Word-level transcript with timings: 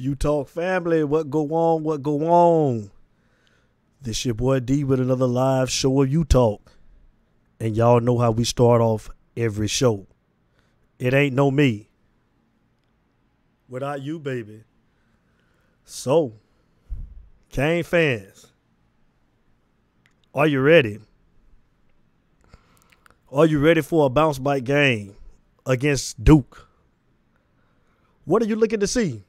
You 0.00 0.14
talk 0.14 0.48
family, 0.48 1.02
what 1.02 1.28
go 1.28 1.48
on, 1.50 1.82
what 1.82 2.04
go 2.04 2.28
on. 2.28 2.92
This 4.00 4.24
your 4.24 4.36
boy 4.36 4.60
D 4.60 4.84
with 4.84 5.00
another 5.00 5.26
live 5.26 5.72
show 5.72 6.00
of 6.00 6.08
You 6.08 6.24
Talk. 6.24 6.70
And 7.58 7.76
y'all 7.76 7.98
know 7.98 8.16
how 8.16 8.30
we 8.30 8.44
start 8.44 8.80
off 8.80 9.10
every 9.36 9.66
show. 9.66 10.06
It 11.00 11.14
ain't 11.14 11.34
no 11.34 11.50
me. 11.50 11.88
Without 13.68 14.00
you, 14.00 14.20
baby. 14.20 14.62
So, 15.84 16.34
Cane 17.50 17.82
fans, 17.82 18.46
are 20.32 20.46
you 20.46 20.60
ready? 20.60 21.00
Are 23.32 23.46
you 23.46 23.58
ready 23.58 23.80
for 23.80 24.06
a 24.06 24.08
bounce 24.08 24.38
back 24.38 24.62
game 24.62 25.16
against 25.66 26.22
Duke? 26.22 26.68
What 28.26 28.42
are 28.42 28.46
you 28.46 28.54
looking 28.54 28.78
to 28.78 28.86
see? 28.86 29.24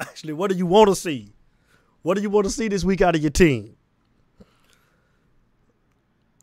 Actually, 0.00 0.32
what 0.32 0.50
do 0.50 0.56
you 0.56 0.66
want 0.66 0.88
to 0.88 0.96
see? 0.96 1.32
What 2.02 2.14
do 2.14 2.22
you 2.22 2.30
want 2.30 2.46
to 2.46 2.50
see 2.50 2.68
this 2.68 2.84
week 2.84 3.02
out 3.02 3.14
of 3.14 3.20
your 3.20 3.30
team? 3.30 3.76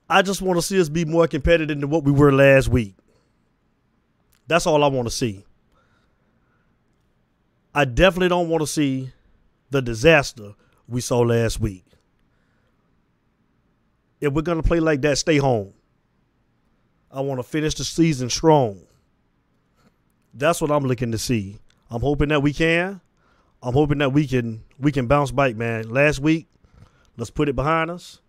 I 0.09 0.21
just 0.21 0.41
want 0.41 0.57
to 0.57 0.61
see 0.61 0.79
us 0.79 0.88
be 0.88 1.03
more 1.03 1.27
competitive 1.27 1.79
than 1.79 1.89
what 1.89 2.03
we 2.03 2.12
were 2.12 2.31
last 2.31 2.70
week. 2.70 2.95
That's 4.48 4.65
all 4.65 4.84
I 4.84 4.88
want 4.88 5.07
to 5.07 5.13
see. 5.13 5.43
I 7.75 7.85
definitely 7.85 8.29
don't 8.29 8.48
want 8.48 8.62
to 8.62 8.67
see 8.67 9.12
the 9.70 9.81
disaster 9.81 10.53
we 10.87 11.01
saw 11.01 11.20
last 11.20 11.59
week. 11.59 11.84
If 14.21 14.34
we're 14.34 14.41
going 14.41 14.62
to 14.62 14.67
play 14.67 14.79
like 14.79 15.01
that, 15.01 15.17
stay 15.17 15.37
home. 15.37 15.73
I 17.12 17.21
want 17.21 17.39
to 17.39 17.43
finish 17.43 17.76
the 17.76 17.84
season 17.84 18.29
strong. 18.29 18.81
That's 20.34 20.62
what 20.62 20.71
I'm 20.71 20.85
looking 20.85 21.12
to 21.12 21.17
see. 21.17 21.57
I'm 21.89 22.01
hoping 22.01 22.29
that 22.29 22.41
we 22.41 22.54
can. 22.54 23.01
I'm 23.62 23.74
hoping 23.74 23.98
that 24.00 24.13
we 24.13 24.27
can 24.27 24.63
we 24.80 24.91
can 24.91 25.08
bounce 25.08 25.32
back, 25.32 25.55
man. 25.55 25.90
Last 25.90 26.20
week, 26.20 26.48
let's 27.18 27.30
put 27.30 27.50
it 27.50 27.55
behind 27.55 27.90
us 27.90 28.22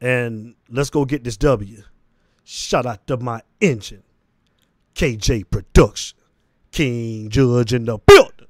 and 0.00 0.54
let's 0.68 0.90
go 0.90 1.04
get 1.04 1.24
this 1.24 1.36
W. 1.36 1.82
Shout 2.44 2.86
out 2.86 3.06
to 3.06 3.16
my 3.16 3.42
engine, 3.60 4.02
KJ 4.94 5.50
Production, 5.50 6.18
King 6.72 7.28
Judge 7.30 7.72
in 7.72 7.84
the 7.84 7.98
building. 7.98 8.46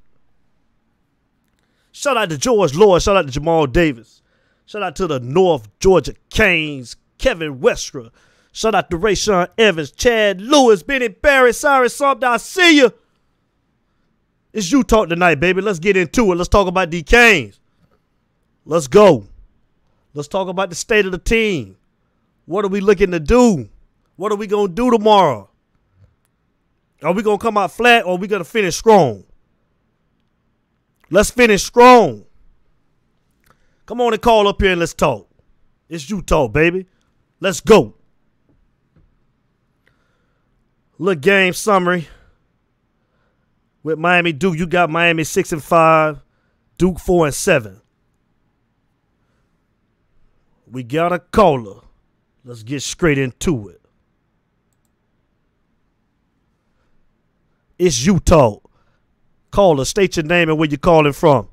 Shout 1.93 2.17
out 2.17 2.31
to 2.31 2.39
George 2.39 2.75
Lloyd. 2.75 3.03
Shout 3.03 3.17
out 3.17 3.27
to 3.27 3.33
Jamal 3.33 3.67
Davis. 3.67 4.23
Shout 4.65 4.83
out 4.83 4.97
to 4.97 5.07
the 5.07 5.21
North 5.21 5.69
Georgia 5.81 6.15
Canes, 6.31 6.97
Kevin 7.19 7.59
Westra. 7.59 8.11
Shout 8.53 8.75
out 8.75 8.89
to 8.91 8.99
Rayshawn 8.99 9.49
Evans, 9.59 9.91
Chad 9.91 10.41
Lewis, 10.41 10.83
Benny 10.83 11.09
Barrett, 11.09 11.57
Cyrus 11.57 11.97
Sumter. 11.97 12.27
I 12.27 12.37
see 12.39 12.79
you. 12.79 12.93
It's 14.53 14.71
you 14.71 14.83
talk 14.83 15.09
tonight, 15.09 15.37
baby. 15.37 15.61
Let's 15.61 15.79
get 15.79 15.97
into 15.97 16.33
it. 16.33 16.37
Let's 16.37 16.49
talk 16.49 16.67
about 16.67 16.91
the 16.91 17.03
Canes. 17.03 17.61
Let's 18.65 18.89
go. 18.89 19.27
Let's 20.13 20.29
talk 20.29 20.49
about 20.49 20.71
the 20.71 20.77
state 20.77 21.07
of 21.07 21.13
the 21.13 21.19
team. 21.19 21.77
What 22.47 22.65
are 22.65 22.69
we 22.69 22.81
looking 22.81 23.13
to 23.13 23.21
do? 23.21 23.69
What 24.17 24.33
are 24.33 24.37
we 24.37 24.47
going 24.47 24.69
to 24.69 24.75
do 24.75 24.91
tomorrow? 24.91 25.49
Are 27.03 27.13
we 27.13 27.23
going 27.23 27.39
to 27.39 27.43
come 27.43 27.57
out 27.57 27.73
flat 27.73 28.05
or 28.05 28.15
are 28.15 28.19
we 28.19 28.27
going 28.27 28.43
to 28.43 28.49
finish 28.49 28.77
strong? 28.77 29.25
Let's 31.11 31.31
finish 31.31 31.63
strong. 31.63 32.25
Come 33.87 34.01
on 34.01 34.13
and 34.13 34.23
call 34.23 34.47
up 34.47 34.61
here 34.61 34.73
and 34.73 34.81
let's 34.81 34.95
talk. 34.95 35.29
It's 35.89 36.09
you 36.11 36.23
talk, 36.23 36.53
baby. 36.53 36.87
Let's 37.41 37.61
go. 37.61 37.95
Look, 40.99 41.21
game 41.21 41.53
summary. 41.55 42.09
With 43.83 43.99
Miami 43.99 44.33
Duke, 44.33 44.59
you 44.59 44.67
got 44.67 44.91
Miami 44.91 45.25
6 45.25 45.53
and 45.53 45.65
5, 45.65 46.21
Duke 46.77 46.99
4 46.99 47.27
and 47.27 47.35
7. 47.35 47.81
We 50.71 50.83
got 50.83 51.13
a 51.13 51.19
caller. 51.19 51.81
Let's 52.45 52.63
get 52.63 52.83
straight 52.83 53.19
into 53.19 53.69
it. 53.69 53.81
It's 57.79 58.05
you 58.05 58.21
talk. 58.21 58.71
Caller, 59.51 59.85
state 59.85 60.17
your 60.17 60.27
name 60.27 60.51
and 60.51 60.59
where 60.59 60.69
you're 60.69 60.79
calling 60.79 61.15
from. 61.15 61.49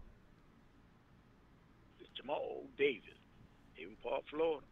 It's 1.99 2.09
Jamal 2.13 2.63
Davis, 2.77 3.15
Avon 3.79 3.95
Park, 4.03 4.23
Florida. 4.27 4.65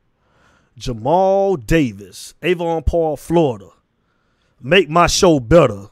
Jamal 0.77 1.55
Davis, 1.55 2.33
Avon 2.43 2.83
Park, 2.83 3.19
Florida. 3.19 3.69
Make 4.61 4.89
my 4.89 5.07
show 5.07 5.39
better. 5.39 5.89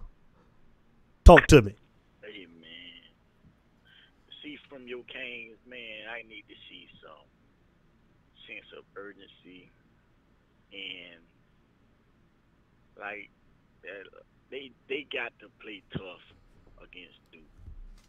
Talk 1.24 1.48
to 1.48 1.62
me. 1.62 1.74
Hey 2.22 2.46
man, 2.60 3.02
see 4.44 4.58
from 4.70 4.88
your 4.88 5.04
canes, 5.04 5.58
man. 5.66 6.12
I 6.12 6.28
need 6.28 6.44
to 6.50 6.56
see 6.70 6.88
some 7.00 7.28
sense 8.46 8.68
of 8.78 8.84
urgency 8.98 9.72
and 10.74 11.22
like 13.00 13.30
that. 13.84 14.04
They 14.52 14.72
they 14.90 15.08
got 15.12 15.32
to 15.40 15.48
play 15.62 15.82
tough 15.94 16.26
against 16.84 17.20
Duke. 17.32 17.42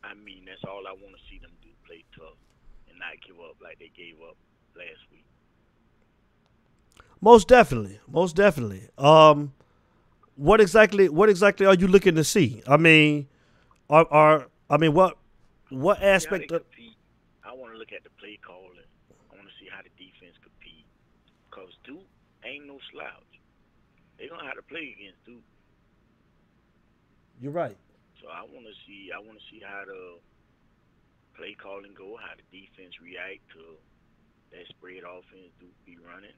I 0.03 0.15
mean, 0.15 0.45
that's 0.47 0.65
all 0.65 0.83
I 0.87 0.93
want 0.93 1.15
to 1.15 1.23
see 1.31 1.39
them 1.39 1.53
do: 1.63 1.69
play 1.87 2.03
tough 2.19 2.37
and 2.91 2.99
not 2.99 3.15
give 3.25 3.37
up 3.39 3.57
like 3.63 3.79
they 3.79 3.93
gave 3.97 4.17
up 4.29 4.37
last 4.77 5.07
week. 5.13 5.25
Most 7.21 7.47
definitely, 7.47 8.01
most 8.09 8.35
definitely. 8.35 8.89
Um, 8.99 9.53
what 10.37 10.61
exactly? 10.61 11.09
What 11.09 11.29
exactly 11.29 11.67
are 11.67 11.75
you 11.75 11.87
looking 11.87 12.15
to 12.17 12.25
see? 12.25 12.63
I 12.67 12.77
mean, 12.77 13.29
are 13.89 14.07
are 14.11 14.49
I 14.69 14.77
mean 14.77 14.95
what 14.95 15.17
what 15.71 16.03
aspect 16.03 16.51
of 16.53 16.63
compete. 16.71 16.97
I 17.45 17.53
want 17.55 17.73
to 17.73 17.79
look 17.79 17.93
at 17.93 18.03
the 18.03 18.11
play 18.19 18.39
calling. 18.45 18.89
I 19.31 19.37
want 19.37 19.47
to 19.49 19.55
see 19.61 19.69
how 19.71 19.83
the 19.83 19.93
defense 19.95 20.35
compete. 20.43 20.87
Cause 21.51 21.71
Duke 21.85 22.07
ain't 22.45 22.67
no 22.67 22.79
slouch. 22.93 23.31
They 24.19 24.27
don't 24.27 24.39
know 24.39 24.47
how 24.47 24.59
to 24.59 24.63
play 24.63 24.95
against 24.99 25.23
Duke. 25.27 25.45
you're 27.41 27.53
right. 27.53 27.77
So 28.23 28.29
I 28.29 28.43
want 28.43 28.67
to 28.67 28.75
see. 28.87 29.11
I 29.15 29.19
want 29.19 29.39
to 29.39 29.45
see 29.51 29.63
how 29.63 29.85
the 29.87 30.19
play 31.37 31.55
calling 31.55 31.95
go. 31.95 32.17
How 32.17 32.35
the 32.35 32.47
defense 32.51 32.95
react 33.03 33.43
to 33.55 33.79
that 34.51 34.67
spread 34.71 35.07
offense 35.07 35.51
Duke 35.61 35.79
be 35.87 35.99
running. 36.03 36.35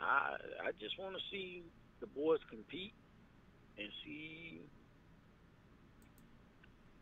I 0.00 0.36
I 0.64 0.70
just 0.80 0.98
want 0.98 1.16
to 1.16 1.22
see 1.30 1.64
the 2.02 2.10
boys 2.10 2.42
compete 2.50 2.92
and 3.78 3.88
see 4.04 4.60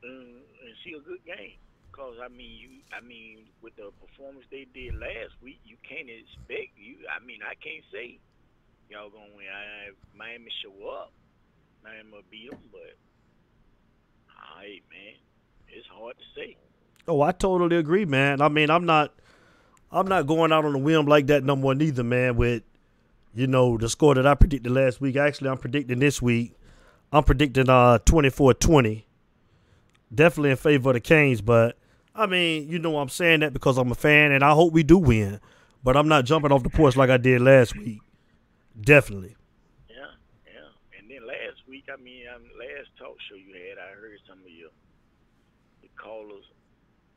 uh, 0.04 0.06
and 0.06 0.74
see 0.84 0.92
a 0.92 1.00
good 1.00 1.24
game. 1.24 1.56
Cause 1.90 2.14
I 2.22 2.28
mean, 2.28 2.52
you, 2.60 2.68
I 2.92 3.00
mean, 3.00 3.48
with 3.62 3.74
the 3.76 3.90
performance 3.98 4.44
they 4.50 4.68
did 4.72 4.94
last 4.94 5.34
week, 5.42 5.58
you 5.64 5.76
can't 5.82 6.08
expect 6.08 6.76
you. 6.76 7.00
I 7.08 7.24
mean, 7.24 7.40
I 7.42 7.56
can't 7.56 7.82
say 7.90 8.20
y'all 8.88 9.10
gonna 9.10 9.32
win. 9.34 9.48
I, 9.48 9.90
Miami 10.16 10.52
show 10.62 10.76
up, 10.86 11.12
Miami 11.82 12.12
will 12.12 12.28
beat 12.30 12.50
them, 12.50 12.60
but 12.70 12.94
all 14.28 14.60
right, 14.60 14.84
man, 14.92 15.16
it's 15.68 15.88
hard 15.88 16.14
to 16.16 16.24
say. 16.36 16.56
Oh, 17.08 17.22
I 17.22 17.32
totally 17.32 17.76
agree, 17.76 18.04
man. 18.04 18.40
I 18.40 18.48
mean, 18.48 18.70
I'm 18.70 18.84
not 18.84 19.14
I'm 19.90 20.06
not 20.06 20.26
going 20.26 20.52
out 20.52 20.64
on 20.64 20.74
a 20.74 20.78
whim 20.78 21.06
like 21.06 21.26
that 21.28 21.42
no 21.42 21.56
more 21.56 21.74
neither, 21.74 22.04
man, 22.04 22.36
with 22.36 22.62
you 23.34 23.46
know, 23.46 23.76
the 23.78 23.88
score 23.88 24.14
that 24.14 24.26
I 24.26 24.34
predicted 24.34 24.72
last 24.72 25.00
week. 25.00 25.16
Actually, 25.16 25.50
I'm 25.50 25.58
predicting 25.58 25.98
this 25.98 26.20
week. 26.20 26.54
I'm 27.12 27.24
predicting 27.24 27.68
uh 27.68 27.98
24-20. 28.04 29.04
Definitely 30.12 30.50
in 30.50 30.56
favor 30.56 30.91
of 30.91 30.94
the 30.94 31.00
Canes, 31.00 31.41
but 31.41 31.76
I 32.14 32.26
mean, 32.26 32.68
you 32.68 32.78
know 32.78 32.98
I'm 32.98 33.08
saying 33.08 33.41
that 33.41 33.52
because 33.52 33.78
I'm 33.78 33.92
a 33.92 33.94
fan 33.94 34.32
and 34.32 34.42
I 34.42 34.50
hope 34.52 34.72
we 34.72 34.82
do 34.82 34.98
win. 34.98 35.41
But 35.82 35.96
I'm 35.96 36.08
not 36.08 36.24
jumping 36.26 36.52
off 36.52 36.62
the 36.62 36.70
porch 36.70 36.96
like 36.96 37.08
I 37.10 37.16
did 37.16 37.41
last 37.41 37.76
week. 37.76 38.00
Definitely. 38.78 39.36
Yeah, 39.88 40.12
yeah. 40.44 40.98
And 40.98 41.09
then 41.09 41.27
last 41.27 41.65
week, 41.66 41.88
I 41.88 41.97
mean, 41.97 42.27
um, 42.34 42.42
last 42.59 42.91
talk 42.98 43.16
show 43.28 43.36
you 43.36 43.54
had, 43.54 43.78
I 43.78 43.97
heard 43.97 44.18
some 44.28 44.38
of 44.44 44.50
your 44.50 44.68
the 45.80 45.88
callers 45.97 46.44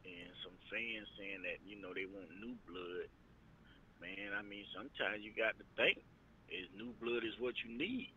and 0.05 0.31
some 0.43 0.55
fans 0.71 1.07
saying 1.17 1.43
that 1.43 1.59
you 1.67 1.81
know 1.81 1.93
they 1.93 2.05
want 2.05 2.29
new 2.39 2.55
blood. 2.67 3.11
Man, 4.03 4.35
I 4.37 4.43
mean, 4.43 4.67
sometimes 4.75 5.23
you 5.23 5.31
got 5.31 5.55
to 5.55 5.65
think 5.79 6.03
is 6.51 6.67
new 6.75 6.91
blood 7.01 7.23
is 7.23 7.39
what 7.39 7.55
you 7.63 7.71
need. 7.71 8.11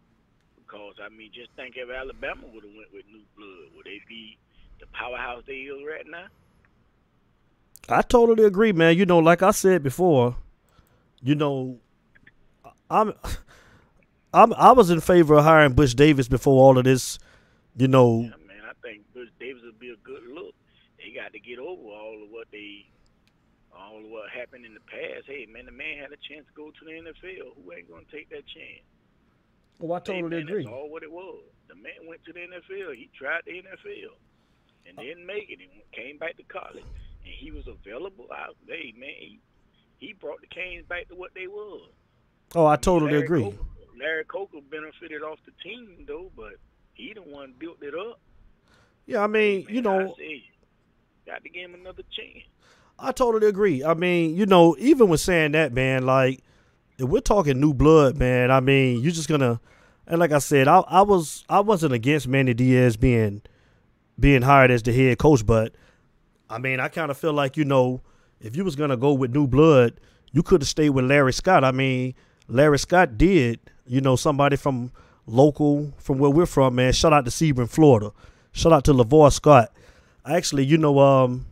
Because 0.59 0.95
I 0.99 1.09
mean, 1.15 1.31
just 1.33 1.51
think 1.55 1.77
if 1.77 1.89
Alabama 1.89 2.43
would 2.53 2.65
have 2.65 2.75
went 2.75 2.93
with 2.93 3.07
new 3.07 3.23
blood, 3.39 3.71
would 3.77 3.87
they 3.87 4.03
be 4.09 4.37
the 4.81 4.87
powerhouse 4.93 5.45
they 5.47 5.71
is 5.71 5.79
right 5.87 6.05
now? 6.11 6.27
I 7.89 8.03
totally 8.03 8.45
agree, 8.45 8.73
man. 8.73 8.99
You 8.99 9.07
know, 9.07 9.21
like 9.21 9.43
I 9.43 9.53
said 9.53 9.85
before, 9.85 10.35
you 11.23 11.37
know, 11.37 11.79
I'm, 12.91 13.13
I'm, 14.35 14.53
I 14.55 14.73
was 14.73 14.91
in 14.91 15.01
favor 15.01 15.35
of 15.37 15.45
hiring 15.45 15.75
Butch 15.75 15.95
Davis 15.95 16.27
before 16.27 16.61
all 16.61 16.79
of 16.79 16.85
this. 16.85 17.21
You 17.77 17.87
know, 17.87 18.23
Yeah, 18.23 18.31
man, 18.47 18.63
I 18.69 18.73
think 18.83 19.03
Butch 19.15 19.29
Davis 19.39 19.63
would 19.65 19.79
be 19.79 19.91
a 19.91 19.97
good 20.03 20.23
look. 20.35 20.55
They 20.99 21.15
got 21.15 21.33
to 21.33 21.39
get 21.39 21.61
over 21.61 21.89
all 21.91 22.19
of 22.25 22.31
what 22.31 22.49
they, 22.51 22.87
all 23.77 23.99
of 23.99 24.11
what 24.11 24.31
happened 24.31 24.65
in 24.65 24.75
the 24.75 24.81
past. 24.81 25.27
Hey, 25.27 25.47
man, 25.47 25.67
the 25.67 25.73
man 25.73 25.99
had 26.01 26.13
a 26.13 26.21
chance 26.29 26.47
to 26.49 26.55
go 26.57 26.71
to 26.71 26.83
the 26.85 26.93
NFL. 26.93 27.55
Who 27.57 27.73
ain't 27.73 27.91
gonna 27.91 28.09
take 28.11 28.31
that 28.31 28.47
chance? 28.47 28.85
Well, 29.79 29.93
I 29.93 30.01
Hey, 30.01 30.23
totally 30.23 30.31
man, 30.31 30.49
agree. 30.49 30.65
That's 30.65 30.75
all 30.75 30.91
what 30.91 31.03
it 31.03 31.13
was. 31.13 31.43
The 31.69 31.75
man 31.75 32.07
went 32.09 32.25
to 32.25 32.33
the 32.33 32.41
NFL. 32.41 32.95
He 32.97 33.11
tried 33.17 33.43
the 33.47 33.53
NFL. 33.63 34.17
and 34.89 34.99
uh, 34.99 35.03
didn't 35.03 35.27
make 35.27 35.51
it 35.51 35.59
and 35.61 35.71
came 35.93 36.19
back 36.19 36.37
to 36.39 36.43
college. 36.45 36.85
And 37.25 37.35
he 37.35 37.51
was 37.51 37.67
available. 37.67 38.27
I, 38.33 38.49
hey 38.69 38.95
man, 38.97 39.11
he, 39.19 39.41
he 39.99 40.13
brought 40.15 40.41
the 40.41 40.47
Canes 40.47 40.87
back 40.89 41.09
to 41.09 41.15
what 41.15 41.33
they 41.35 41.47
were. 41.47 41.91
Oh, 42.55 42.67
I 42.67 42.77
totally 42.77 43.13
Larry 43.13 43.25
agree. 43.25 43.43
Coker, 43.43 43.65
Larry 43.99 44.25
Coker 44.25 44.59
benefited 44.71 45.23
off 45.23 45.39
the 45.45 45.53
team 45.63 46.05
though, 46.07 46.31
but 46.37 46.55
he 46.95 47.13
the 47.15 47.23
one 47.23 47.55
built 47.59 47.83
it 47.83 47.95
up. 47.95 48.21
Yeah, 49.07 49.23
I 49.23 49.27
mean, 49.27 49.67
you 49.69 49.83
Man, 49.83 49.87
I 49.87 49.99
know, 50.05 50.15
got 51.27 51.43
to 51.43 51.49
give 51.49 51.63
him 51.71 51.75
another 51.75 52.03
chance. 52.17 52.45
I 52.99 53.13
totally 53.13 53.47
agree. 53.47 53.85
I 53.85 53.95
mean, 53.95 54.37
you 54.37 54.47
know, 54.47 54.77
even 54.79 55.09
with 55.09 55.21
saying 55.21 55.53
that, 55.53 55.73
man, 55.73 56.07
like 56.07 56.41
if 56.99 57.09
we're 57.09 57.21
talking 57.21 57.61
new 57.61 57.75
blood, 57.75 58.17
man, 58.17 58.51
I 58.51 58.61
mean, 58.61 59.03
you're 59.03 59.13
just 59.13 59.29
gonna 59.29 59.61
and 60.07 60.19
like 60.19 60.33
I 60.33 60.39
said, 60.39 60.69
I 60.69 60.79
I 60.81 61.03
was 61.03 61.45
I 61.49 61.61
wasn't 61.61 61.93
against 61.93 62.29
Manny 62.29 62.55
Diaz 62.55 62.97
being 62.97 63.43
being 64.19 64.43
hired 64.43 64.71
as 64.71 64.83
the 64.83 64.93
head 64.93 65.19
coach, 65.19 65.45
but 65.45 65.75
I 66.49 66.59
mean, 66.59 66.81
I 66.81 66.89
kind 66.89 67.11
of 67.11 67.19
feel 67.19 67.33
like, 67.33 67.57
you 67.57 67.65
know, 67.65 68.01
if 68.41 68.57
you 68.57 68.65
was 68.65 68.77
gonna 68.77 68.97
go 68.97 69.13
with 69.13 69.35
new 69.35 69.47
blood, 69.47 70.01
you 70.33 70.43
could 70.43 70.63
have 70.63 70.69
stayed 70.69 70.91
with 70.91 71.05
Larry 71.05 71.33
Scott. 71.33 71.65
I 71.65 71.73
mean, 71.73 72.15
Larry 72.49 72.79
Scott 72.79 73.19
did, 73.19 73.61
you 73.87 74.01
know, 74.01 74.17
somebody 74.17 74.57
from 74.57 74.91
local 75.27 75.93
from 75.99 76.19
where 76.19 76.31
we're 76.31 76.47
from, 76.47 76.77
man. 76.77 76.93
Shout 76.93 77.13
out 77.13 77.25
to 77.25 77.31
Sebring, 77.31 77.69
Florida. 77.69 78.13
Shout 78.53 78.73
out 78.73 78.85
to 78.85 78.95
LaVar 78.95 79.33
Scott. 79.33 79.73
Actually, 80.25 80.65
you 80.65 80.79
know, 80.79 80.99
um, 80.99 81.47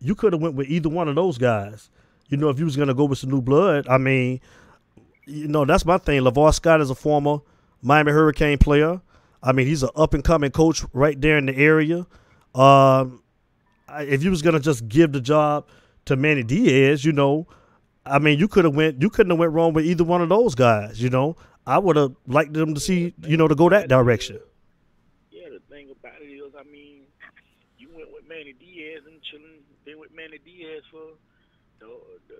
you 0.00 0.14
could 0.14 0.32
have 0.32 0.42
went 0.42 0.54
with 0.54 0.68
either 0.68 0.88
one 0.88 1.08
of 1.08 1.14
those 1.14 1.38
guys. 1.38 1.90
You 2.28 2.36
know, 2.36 2.48
if 2.48 2.58
you 2.58 2.64
was 2.64 2.76
gonna 2.76 2.94
go 2.94 3.04
with 3.04 3.18
some 3.18 3.30
new 3.30 3.42
blood, 3.42 3.86
I 3.88 3.98
mean, 3.98 4.40
you 5.26 5.48
know, 5.48 5.64
that's 5.64 5.84
my 5.84 5.98
thing. 5.98 6.22
LaVar 6.22 6.54
Scott 6.54 6.80
is 6.80 6.90
a 6.90 6.94
former 6.94 7.38
Miami 7.82 8.12
Hurricane 8.12 8.58
player. 8.58 9.00
I 9.42 9.52
mean, 9.52 9.66
he's 9.66 9.82
an 9.82 9.90
up 9.96 10.14
and 10.14 10.22
coming 10.22 10.50
coach 10.50 10.84
right 10.92 11.20
there 11.20 11.38
in 11.38 11.46
the 11.46 11.56
area. 11.56 12.06
Um, 12.54 13.22
if 13.98 14.22
you 14.22 14.30
was 14.30 14.42
gonna 14.42 14.60
just 14.60 14.88
give 14.88 15.12
the 15.12 15.20
job 15.20 15.66
to 16.06 16.16
Manny 16.16 16.42
Diaz, 16.42 17.04
you 17.04 17.12
know, 17.12 17.46
I 18.04 18.18
mean, 18.18 18.38
you 18.38 18.48
could 18.48 18.64
have 18.64 18.74
went, 18.74 19.02
you 19.02 19.10
couldn't 19.10 19.30
have 19.30 19.38
went 19.38 19.52
wrong 19.52 19.72
with 19.72 19.84
either 19.84 20.04
one 20.04 20.22
of 20.22 20.28
those 20.28 20.54
guys. 20.54 21.00
You 21.02 21.10
know, 21.10 21.36
I 21.66 21.78
would 21.78 21.96
have 21.96 22.14
liked 22.26 22.52
them 22.52 22.74
to 22.74 22.80
see, 22.80 23.14
you 23.26 23.36
know, 23.36 23.48
to 23.48 23.54
go 23.54 23.68
that 23.68 23.88
direction. 23.88 24.40
Yeah, 25.30 25.48
the 25.50 25.60
thing 25.72 25.90
about 25.90 26.20
it 26.20 26.26
is, 26.26 26.52
I 26.58 26.64
mean, 26.64 27.02
you 27.78 27.88
went 27.94 28.12
with 28.12 28.28
Manny 28.28 28.54
Diaz 28.58 29.02
and 29.06 29.20
chilling, 29.22 29.62
been 29.90 29.98
with 29.98 30.14
Manny 30.14 30.38
Diaz 30.38 30.86
for 30.90 31.18
the, 31.82 31.90
the 32.30 32.38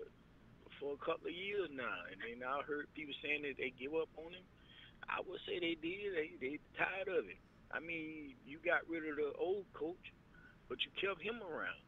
for 0.78 0.94
a 0.94 1.00
couple 1.02 1.26
of 1.26 1.34
years 1.34 1.68
now, 1.74 2.06
and 2.08 2.16
then 2.22 2.46
I 2.46 2.62
heard 2.62 2.86
people 2.94 3.14
saying 3.22 3.42
that 3.42 3.58
they 3.58 3.74
give 3.74 3.92
up 3.92 4.08
on 4.16 4.30
him. 4.30 4.46
I 5.10 5.18
would 5.26 5.42
say 5.42 5.58
they 5.58 5.74
did. 5.74 6.14
They 6.14 6.30
they 6.38 6.54
tired 6.78 7.10
of 7.10 7.26
it. 7.26 7.42
I 7.74 7.80
mean, 7.80 8.38
you 8.46 8.58
got 8.62 8.86
rid 8.88 9.02
of 9.10 9.16
the 9.16 9.34
old 9.38 9.66
coach, 9.74 10.14
but 10.68 10.78
you 10.86 10.90
kept 10.94 11.20
him 11.20 11.42
around. 11.42 11.82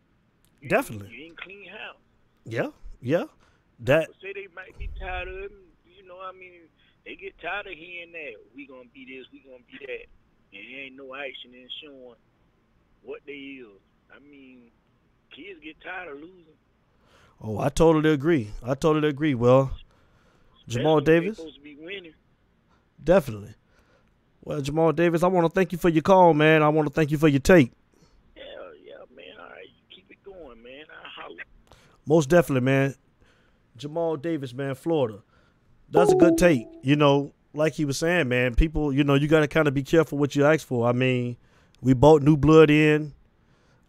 You 0.61 0.69
Definitely. 0.69 1.09
Didn't, 1.09 1.19
you 1.19 1.25
didn't 1.31 1.41
clean 1.41 1.67
house. 1.71 2.03
Yeah, 2.45 2.71
yeah, 3.01 3.31
that 3.87 4.11
say 4.21 4.35
they 4.35 4.51
might 4.55 4.77
be 4.79 4.91
tired 4.99 5.29
of 5.29 5.39
him. 5.47 5.71
You 5.87 6.03
know, 6.07 6.19
I 6.19 6.33
mean, 6.35 6.67
they 7.07 7.15
get 7.15 7.39
tired 7.39 7.71
of 7.71 7.79
hearing 7.79 8.11
that 8.13 8.35
we 8.55 8.67
gonna 8.67 8.91
be 8.93 9.07
this, 9.07 9.31
we 9.31 9.47
gonna 9.47 9.63
be 9.71 9.79
that, 9.87 10.11
and 10.51 10.63
there 10.67 10.81
ain't 10.91 10.99
no 10.99 11.15
action 11.15 11.55
in 11.55 11.69
showing 11.79 12.19
what 13.03 13.23
they 13.27 13.63
is. 13.63 13.79
I 14.11 14.19
mean, 14.21 14.71
kids 15.35 15.61
get 15.63 15.81
tired 15.81 16.09
of 16.09 16.15
losing. 16.21 16.45
Oh, 17.41 17.59
I 17.59 17.69
totally 17.71 18.11
agree. 18.11 18.51
I 18.63 18.75
totally 18.75 19.09
agree. 19.09 19.35
Well, 19.35 19.73
Jamal 20.69 21.01
Davis, 21.01 21.37
supposed 21.39 21.57
to 21.57 21.61
be 21.61 21.77
winning. 21.81 22.15
definitely. 23.03 23.55
Well, 24.45 24.61
Jamal 24.61 24.93
Davis, 24.93 25.23
I 25.23 25.29
want 25.29 25.45
to 25.47 25.51
thank 25.55 25.73
you 25.73 25.79
for 25.79 25.89
your 25.89 26.03
call, 26.03 26.35
man. 26.35 26.63
I 26.63 26.69
want 26.69 26.89
to 26.89 26.95
thank 26.95 27.11
you 27.11 27.19
for 27.19 27.29
your 27.29 27.41
take. 27.41 27.73
Yeah, 28.37 28.43
yeah, 28.85 28.95
man. 29.15 29.35
All 29.41 29.49
right, 29.51 29.67
keep 29.91 30.11
it 30.11 30.23
going, 30.25 30.63
man. 30.63 30.85
I 30.91 31.21
holler. 31.23 31.43
Most 32.07 32.29
definitely, 32.29 32.65
man. 32.65 32.95
Jamal 33.77 34.17
Davis, 34.17 34.53
man, 34.53 34.75
Florida. 34.75 35.19
That's 35.91 36.13
a 36.13 36.17
good 36.17 36.39
take. 36.39 36.67
You 36.83 36.97
know, 36.97 37.33
like 37.55 37.75
he 37.75 37.85
was 37.85 37.99
saying, 37.99 38.29
man, 38.29 38.55
people, 38.55 38.93
you 38.93 39.05
know, 39.05 39.15
you 39.15 39.29
got 39.29 39.41
to 39.41 39.49
kind 39.49 39.69
of 39.69 39.75
be 39.75 39.83
careful 39.83 40.19
what 40.19 40.35
you 40.35 40.45
ask 40.45 40.67
for. 40.67 40.89
I 40.89 40.93
mean, 40.93 41.37
we 41.81 41.93
bought 41.93 42.23
new 42.23 42.37
blood 42.37 42.71
in. 42.71 43.15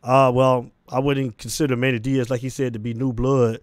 Uh, 0.03 0.31
well, 0.33 0.69
I 0.93 0.99
wouldn't 0.99 1.39
consider 1.39 1.75
Manny 1.75 1.97
Diaz, 1.97 2.29
like 2.29 2.41
he 2.41 2.49
said, 2.49 2.73
to 2.73 2.79
be 2.79 2.93
new 2.93 3.11
blood. 3.13 3.59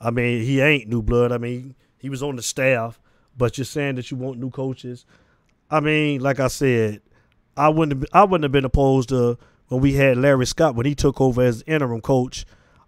I 0.00 0.10
mean, 0.10 0.42
he 0.42 0.60
ain't 0.60 0.88
new 0.88 1.00
blood. 1.00 1.32
I 1.32 1.38
mean, 1.38 1.74
he 1.96 2.10
was 2.10 2.22
on 2.22 2.36
the 2.36 2.42
staff, 2.42 3.00
but 3.36 3.56
you're 3.56 3.64
saying 3.64 3.94
that 3.94 4.10
you 4.10 4.18
want 4.18 4.38
new 4.38 4.50
coaches. 4.50 5.06
I 5.70 5.80
mean, 5.80 6.20
like 6.20 6.40
I 6.40 6.48
said, 6.48 7.00
I 7.56 7.70
wouldn't 7.70 8.02
have, 8.02 8.08
I 8.12 8.24
wouldn't 8.24 8.42
have 8.42 8.52
been 8.52 8.66
opposed 8.66 9.08
to 9.08 9.38
when 9.68 9.80
we 9.80 9.94
had 9.94 10.18
Larry 10.18 10.44
Scott 10.44 10.74
when 10.74 10.84
he 10.84 10.94
took 10.94 11.22
over 11.22 11.40
as 11.40 11.64
interim 11.66 12.02
coach. 12.02 12.44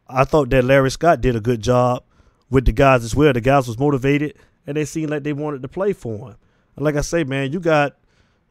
I 0.09 0.25
thought 0.25 0.51
that 0.51 0.65
Larry 0.65 0.91
Scott 0.91 1.23
did 1.23 1.35
a 1.35 1.41
good 1.41 1.63
job 1.63 2.05
with 2.51 2.67
the 2.67 2.73
guys 2.73 3.03
as 3.03 3.17
well. 3.17 3.33
The 3.33 3.41
guys 3.41 3.67
was 3.67 3.79
motivated 3.79 4.37
and 4.67 4.77
they 4.77 4.85
seemed 4.85 5.11
like 5.11 5.23
they 5.23 5.33
wanted 5.33 5.63
to 5.63 5.69
play 5.69 5.95
for 5.95 6.29
him. 6.29 6.37
And 6.77 6.85
like 6.85 6.97
I 6.97 7.01
say, 7.01 7.25
man, 7.25 7.53
you 7.53 7.61
got 7.61 7.97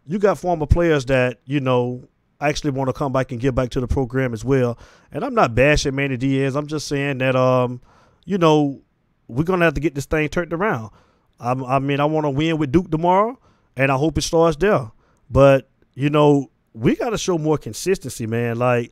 you 0.08 0.20
got 0.20 0.38
former 0.38 0.66
players 0.66 1.06
that 1.06 1.40
you 1.46 1.60
know 1.60 2.04
actually 2.40 2.72
want 2.72 2.90
to 2.90 2.94
come 2.94 3.14
back 3.14 3.32
and 3.32 3.40
get 3.40 3.56
back 3.56 3.70
to 3.72 3.80
the 3.80 3.88
program 3.88 4.34
as 4.34 4.44
well. 4.44 4.78
And 5.12 5.24
I'm 5.24 5.34
not 5.34 5.56
bashing 5.56 5.96
Manny 5.96 6.18
Diaz. 6.18 6.56
I'm 6.56 6.68
just 6.68 6.88
saying 6.88 7.20
that 7.20 7.36
um, 7.36 7.82
you 8.26 8.38
know, 8.38 8.82
we're 9.28 9.44
gonna 9.44 9.66
have 9.66 9.76
to 9.76 9.82
get 9.82 9.96
this 9.96 10.06
thing 10.06 10.28
turned 10.30 10.54
around. 10.54 10.92
I, 11.40 11.52
I 11.52 11.80
mean, 11.80 12.00
I 12.00 12.06
want 12.06 12.26
to 12.26 12.30
win 12.30 12.58
with 12.58 12.72
Duke 12.72 12.92
tomorrow, 12.92 13.40
and 13.76 13.92
I 13.92 13.96
hope 13.98 14.18
it 14.18 14.22
starts 14.22 14.58
there. 14.58 14.92
But 15.30 15.70
you 15.94 16.10
know, 16.10 16.52
we 16.74 16.96
got 16.96 17.12
to 17.12 17.18
show 17.18 17.38
more 17.38 17.58
consistency, 17.58 18.28
man. 18.28 18.60
Like, 18.60 18.92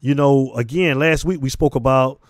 you 0.00 0.14
know, 0.14 0.52
again, 0.54 0.98
last 0.98 1.24
week 1.24 1.40
we 1.40 1.48
spoke 1.48 1.74
about, 1.74 2.20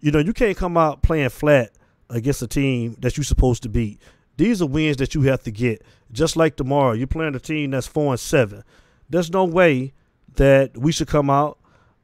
you 0.00 0.12
know, 0.12 0.20
you 0.20 0.32
can't 0.32 0.56
come 0.56 0.76
out 0.76 1.02
playing 1.02 1.30
flat 1.30 1.72
against 2.08 2.42
a 2.42 2.46
team 2.46 2.96
that 3.00 3.16
you're 3.16 3.24
supposed 3.24 3.64
to 3.64 3.68
beat. 3.68 4.00
These 4.36 4.62
are 4.62 4.66
wins 4.66 4.98
that 4.98 5.14
you 5.14 5.22
have 5.22 5.42
to 5.44 5.50
get. 5.50 5.82
Just 6.12 6.36
like 6.36 6.56
tomorrow, 6.56 6.92
you're 6.92 7.06
playing 7.08 7.34
a 7.34 7.40
team 7.40 7.72
that's 7.72 7.86
four 7.86 8.12
and 8.12 8.20
seven. 8.20 8.62
There's 9.08 9.30
no 9.30 9.44
way 9.44 9.92
that 10.36 10.76
we 10.76 10.92
should 10.92 11.08
come 11.08 11.30
out 11.30 11.58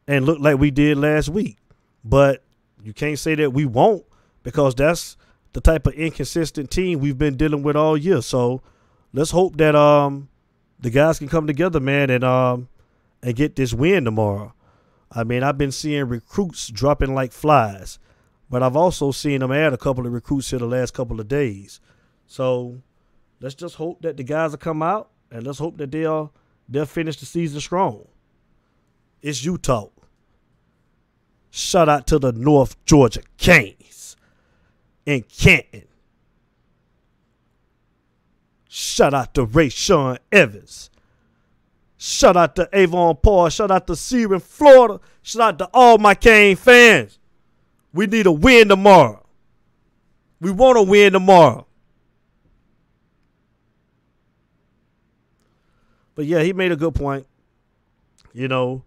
and 0.06 0.24
look 0.24 0.38
like 0.40 0.58
we 0.58 0.70
did 0.70 0.98
last 0.98 1.28
week. 1.28 1.58
But 2.04 2.42
you 2.82 2.92
can't 2.92 3.18
say 3.18 3.34
that 3.36 3.52
we 3.52 3.64
won't 3.64 4.04
because 4.42 4.74
that's 4.74 5.16
the 5.52 5.60
type 5.60 5.86
of 5.86 5.94
inconsistent 5.94 6.70
team 6.70 6.98
we've 6.98 7.18
been 7.18 7.36
dealing 7.36 7.62
with 7.62 7.76
all 7.76 7.96
year. 7.96 8.22
So 8.22 8.62
let's 9.12 9.30
hope 9.30 9.56
that 9.58 9.74
um 9.74 10.28
the 10.80 10.90
guys 10.90 11.18
can 11.18 11.28
come 11.28 11.46
together, 11.46 11.80
man, 11.80 12.10
and 12.10 12.24
um 12.24 12.68
and 13.22 13.36
get 13.36 13.56
this 13.56 13.72
win 13.72 14.04
tomorrow. 14.04 14.54
I 15.10 15.24
mean, 15.24 15.42
I've 15.42 15.58
been 15.58 15.72
seeing 15.72 16.08
recruits 16.08 16.68
dropping 16.68 17.14
like 17.14 17.32
flies, 17.32 17.98
but 18.48 18.62
I've 18.62 18.76
also 18.76 19.12
seen 19.12 19.40
them 19.40 19.52
add 19.52 19.72
a 19.72 19.78
couple 19.78 20.06
of 20.06 20.12
recruits 20.12 20.50
here 20.50 20.58
the 20.58 20.66
last 20.66 20.94
couple 20.94 21.20
of 21.20 21.28
days. 21.28 21.80
So 22.26 22.78
let's 23.40 23.54
just 23.54 23.76
hope 23.76 24.02
that 24.02 24.16
the 24.16 24.24
guys 24.24 24.52
will 24.52 24.58
come 24.58 24.82
out, 24.82 25.10
and 25.30 25.46
let's 25.46 25.58
hope 25.58 25.76
that 25.78 25.92
they'll 25.92 26.32
they'll 26.72 26.86
finish 26.86 27.16
the 27.16 27.26
season 27.26 27.60
strong. 27.60 28.06
It's 29.20 29.44
you 29.44 29.58
talk. 29.58 29.92
Shout 31.50 31.88
out 31.88 32.06
to 32.08 32.18
the 32.18 32.32
North 32.32 32.82
Georgia 32.84 33.22
Canes 33.36 34.16
in 35.04 35.22
Canton. 35.22 35.84
Shout 38.68 39.12
out 39.12 39.34
to 39.34 39.46
Rayshawn 39.46 40.18
Evans. 40.32 40.90
Shout 41.98 42.36
out 42.36 42.56
to 42.56 42.68
Avon 42.72 43.16
Park. 43.22 43.52
Shout 43.52 43.70
out 43.70 43.86
to 43.86 43.92
Sebring, 43.92 44.42
Florida. 44.42 44.98
Shout 45.20 45.42
out 45.42 45.58
to 45.58 45.70
all 45.74 45.98
my 45.98 46.14
Cane 46.14 46.56
fans. 46.56 47.18
We 47.92 48.06
need 48.06 48.26
a 48.26 48.32
win 48.32 48.68
tomorrow. 48.68 49.24
We 50.40 50.50
want 50.50 50.78
to 50.78 50.82
win 50.82 51.12
tomorrow. 51.12 51.66
But 56.22 56.28
yeah, 56.28 56.44
he 56.44 56.52
made 56.52 56.70
a 56.70 56.76
good 56.76 56.94
point. 56.94 57.26
You 58.32 58.46
know, 58.46 58.84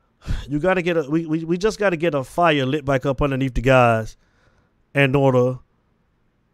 you 0.48 0.58
got 0.58 0.74
to 0.74 0.82
get 0.82 0.96
a 0.96 1.02
we, 1.02 1.26
we, 1.26 1.44
we 1.44 1.58
just 1.58 1.78
got 1.78 1.90
to 1.90 1.98
get 1.98 2.14
a 2.14 2.24
fire 2.24 2.64
lit 2.64 2.86
back 2.86 3.04
up 3.04 3.20
underneath 3.20 3.52
the 3.52 3.60
guys 3.60 4.16
in 4.94 5.14
order 5.14 5.58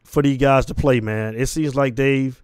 for 0.03 0.25
these 0.25 0.39
guys 0.39 0.67
to 0.67 0.75
play, 0.75 0.99
man. 0.99 1.37
It 1.37 1.47
seems 1.47 1.77
like 1.77 1.95
they've 1.95 2.43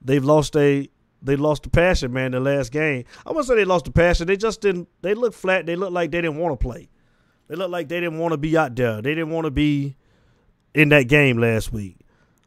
they've 0.00 0.22
lost 0.22 0.54
a 0.54 0.88
they 1.20 1.34
lost 1.34 1.64
the 1.64 1.68
passion, 1.68 2.12
man. 2.12 2.30
The 2.30 2.38
last 2.38 2.70
game, 2.70 3.02
I 3.26 3.30
wouldn't 3.30 3.48
say 3.48 3.56
they 3.56 3.64
lost 3.64 3.86
the 3.86 3.90
passion. 3.90 4.28
They 4.28 4.36
just 4.36 4.60
didn't. 4.60 4.88
They 5.02 5.14
look 5.14 5.34
flat. 5.34 5.66
They 5.66 5.74
look 5.74 5.90
like 5.90 6.12
they 6.12 6.20
didn't 6.20 6.38
want 6.38 6.60
to 6.60 6.64
play. 6.64 6.88
They 7.48 7.56
look 7.56 7.72
like 7.72 7.88
they 7.88 7.98
didn't 7.98 8.20
want 8.20 8.34
to 8.34 8.38
be 8.38 8.56
out 8.56 8.76
there. 8.76 9.02
They 9.02 9.16
didn't 9.16 9.30
want 9.30 9.46
to 9.46 9.50
be 9.50 9.96
in 10.74 10.90
that 10.90 11.08
game 11.08 11.38
last 11.38 11.72
week. 11.72 11.96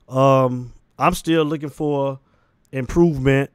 Um, 0.07 0.71
I'm 0.97 1.15
still 1.15 1.43
looking 1.43 1.67
for 1.67 2.21
improvement. 2.71 3.49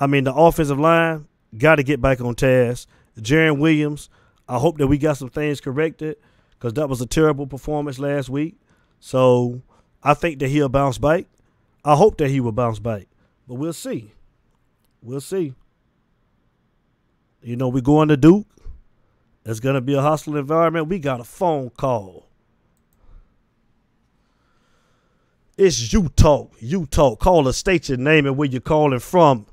I 0.00 0.06
mean, 0.06 0.24
the 0.24 0.34
offensive 0.34 0.78
line 0.78 1.26
got 1.56 1.76
to 1.76 1.82
get 1.82 2.00
back 2.00 2.20
on 2.20 2.34
task. 2.34 2.88
Jarrid 3.18 3.58
Williams, 3.58 4.10
I 4.48 4.58
hope 4.58 4.78
that 4.78 4.86
we 4.86 4.98
got 4.98 5.16
some 5.16 5.28
things 5.28 5.60
corrected 5.60 6.16
because 6.52 6.74
that 6.74 6.88
was 6.88 7.00
a 7.00 7.06
terrible 7.06 7.46
performance 7.46 7.98
last 7.98 8.28
week. 8.28 8.56
So 9.00 9.62
I 10.02 10.14
think 10.14 10.38
that 10.38 10.48
he'll 10.48 10.68
bounce 10.68 10.98
back. 10.98 11.26
I 11.84 11.96
hope 11.96 12.18
that 12.18 12.28
he 12.28 12.40
will 12.40 12.52
bounce 12.52 12.78
back, 12.78 13.06
but 13.46 13.54
we'll 13.54 13.72
see. 13.72 14.12
We'll 15.02 15.20
see. 15.20 15.54
You 17.42 17.56
know, 17.56 17.68
we're 17.68 17.80
going 17.82 18.08
to 18.08 18.16
Duke, 18.16 18.46
It's 19.44 19.60
gonna 19.60 19.80
be 19.80 19.94
a 19.94 20.02
hostile 20.02 20.36
environment. 20.36 20.88
We 20.88 20.98
got 20.98 21.20
a 21.20 21.24
phone 21.24 21.70
call. 21.70 22.26
It's 25.56 25.92
you 25.92 26.08
talk. 26.10 26.52
You 26.60 26.86
talk. 26.86 27.20
Call 27.20 27.48
us. 27.48 27.56
State 27.56 27.88
your 27.88 27.98
name 27.98 28.26
and 28.26 28.36
where 28.36 28.48
you're 28.48 28.60
calling 28.60 29.00
from. 29.00 29.46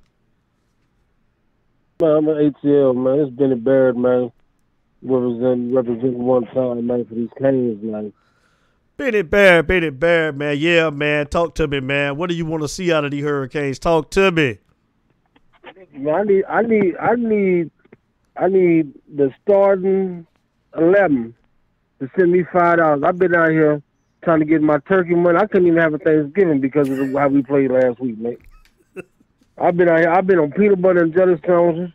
Man, 2.02 2.12
I'm 2.12 2.28
an 2.28 2.52
ATL, 2.52 2.94
man. 2.94 3.20
It's 3.20 3.32
Benny 3.32 3.56
Barrett, 3.56 3.96
man. 3.96 4.30
Representing, 5.02 5.74
representing 5.74 6.24
one 6.24 6.46
time, 6.48 6.86
man, 6.86 7.06
for 7.06 7.16
these 7.16 7.30
Canes, 7.40 7.82
man. 7.82 8.12
Benny 8.98 9.22
Barrett, 9.22 9.68
Benny 9.68 9.92
Barrett, 9.92 10.36
man. 10.36 10.58
Yeah, 10.58 10.90
man. 10.90 11.28
Talk 11.28 11.56
to 11.56 11.70
me, 11.70 11.80
man. 11.80 12.18
What 12.18 12.30
do 12.30 12.36
you 12.36 12.46
want 12.46 12.64
to 12.64 12.68
see 12.68 12.92
out 12.92 13.06
of 13.06 13.12
the 13.12 13.22
Hurricanes? 13.22 13.80
Talk 13.80 14.12
to 14.12 14.30
me. 14.32 14.58
I 15.66 16.24
need, 16.24 16.44
I 16.50 16.62
need, 16.64 16.98
I 16.98 17.16
need, 17.16 17.72
I 18.36 18.48
need 18.50 18.94
the 19.16 19.34
starting 19.42 20.28
eleven 20.78 21.34
to 22.02 22.10
send 22.18 22.34
me 22.34 22.44
five 22.52 22.80
dollars. 22.80 23.04
I've 23.06 23.18
been 23.18 23.34
out 23.34 23.52
here 23.52 23.82
trying 24.22 24.40
to 24.40 24.46
get 24.46 24.62
my 24.62 24.80
turkey 24.80 25.16
money. 25.16 25.38
I 25.38 25.48
couldn't 25.48 25.68
even 25.68 25.80
have 25.80 25.94
a 25.94 25.98
Thanksgiving 25.98 26.60
because 26.60 26.90
of 26.90 27.14
how 27.14 27.30
we 27.30 27.42
played 27.42 27.72
last 27.72 28.02
week, 28.02 28.18
man. 28.18 28.36
I've 29.58 29.78
been 29.78 29.88
out 29.88 30.00
here, 30.00 30.10
I've 30.10 30.28
been 30.28 30.40
on 30.40 30.52
peanut 30.52 30.82
butter 30.82 31.04
and 31.04 31.14
jelly 31.14 31.40
sandwiches. 31.46 31.92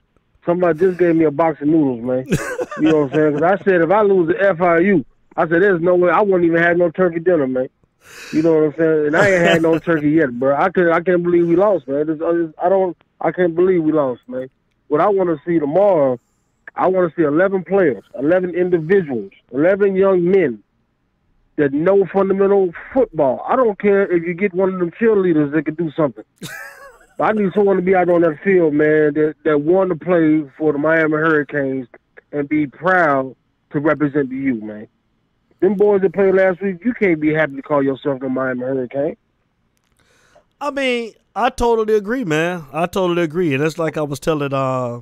Somebody 0.47 0.79
just 0.79 0.99
gave 0.99 1.17
me 1.17 1.25
a 1.25 1.31
box 1.31 1.61
of 1.61 1.69
noodles, 1.69 2.03
man. 2.03 2.25
you 2.79 2.91
know 2.91 3.03
what 3.03 3.13
I'm 3.13 3.17
saying? 3.17 3.35
Because 3.35 3.61
I 3.61 3.65
said 3.65 3.83
if 3.83 3.91
I 3.91 4.03
lose 4.03 4.29
the 4.29 4.35
FIU, 4.35 5.05
I 5.37 5.43
said 5.43 5.63
there's 5.63 5.83
no 5.83 5.95
way 5.95 6.11
I 6.11 6.23
wouldn't 6.23 6.45
even 6.45 6.63
have 6.63 6.79
no 6.79 6.91
turkey 6.91 7.21
dinner, 7.21 7.47
man. 7.47 7.69
You 8.33 8.43
know 8.43 8.55
what 8.55 8.65
I'm 8.65 8.75
saying? 8.77 9.07
And 9.09 9.17
I 9.17 9.31
ain't 9.31 9.43
had 9.43 9.63
no 9.63 9.79
turkey 9.79 10.11
yet, 10.11 10.31
bro. 10.39 10.57
I 10.57 10.71
can 10.71 10.91
I 10.91 11.01
can't 11.01 11.23
believe 11.23 11.47
we 11.47 11.57
lost, 11.57 11.87
man. 11.87 12.09
It's, 12.09 12.21
uh, 12.21 12.35
it's, 12.35 12.55
I 12.63 12.71
don't 12.71 12.97
I 13.21 13.31
can't 13.33 13.55
believe 13.55 13.83
we 13.83 13.93
lost, 13.93 14.23
man. 14.27 14.49
What 14.89 15.03
I 15.03 15.09
want 15.09 15.29
to 15.29 15.39
see 15.45 15.59
tomorrow, 15.59 16.19
I 16.75 16.89
want 16.89 17.11
to 17.11 17.21
see 17.21 17.25
11 17.25 17.65
players, 17.65 18.03
11 18.19 18.55
individuals, 18.55 19.33
11 19.53 19.95
young 19.95 20.25
men 20.25 20.63
that 21.57 21.73
know 21.75 22.07
fundamental 22.07 22.73
football. 22.95 23.45
I 23.47 23.55
don't 23.55 23.79
care 23.79 24.11
if 24.11 24.25
you 24.25 24.33
get 24.33 24.55
one 24.55 24.73
of 24.73 24.81
them 24.81 24.91
cheerleaders 24.93 25.53
that 25.53 25.67
can 25.67 25.75
do 25.75 25.91
something. 25.93 26.25
I 27.21 27.33
need 27.33 27.53
someone 27.55 27.77
to 27.77 27.83
be 27.83 27.95
out 27.95 28.09
on 28.09 28.23
that 28.23 28.39
field, 28.43 28.75
man, 28.75 29.15
that, 29.15 29.35
that 29.45 29.61
want 29.61 29.91
to 29.91 29.97
play 29.97 30.51
for 30.57 30.73
the 30.73 30.79
Miami 30.79 31.13
Hurricanes 31.13 31.87
and 32.33 32.49
be 32.49 32.67
proud 32.67 33.35
to 33.73 33.81
represent 33.81 34.31
the 34.31 34.37
U, 34.37 34.61
man. 34.63 34.89
Them 35.61 35.75
boys 35.75 36.01
that 36.03 36.15
played 36.15 36.35
last 36.35 36.63
week, 36.63 36.85
you 36.85 36.95
can't 36.95 37.21
be 37.21 37.35
happy 37.35 37.57
to 37.57 37.63
call 37.63 37.83
yourself 37.83 38.21
the 38.21 38.29
Miami 38.29 38.63
Hurricane. 38.63 39.17
I 40.61 40.71
mean, 40.71 41.13
I 41.35 41.51
totally 41.51 41.95
agree, 41.97 42.25
man. 42.25 42.65
I 42.73 42.87
totally 42.87 43.23
agree, 43.23 43.55
and 43.55 43.63
it's 43.63 43.79
like 43.79 43.97
I 43.97 44.03
was 44.03 44.21
telling, 44.21 44.53
uh, 44.53 45.01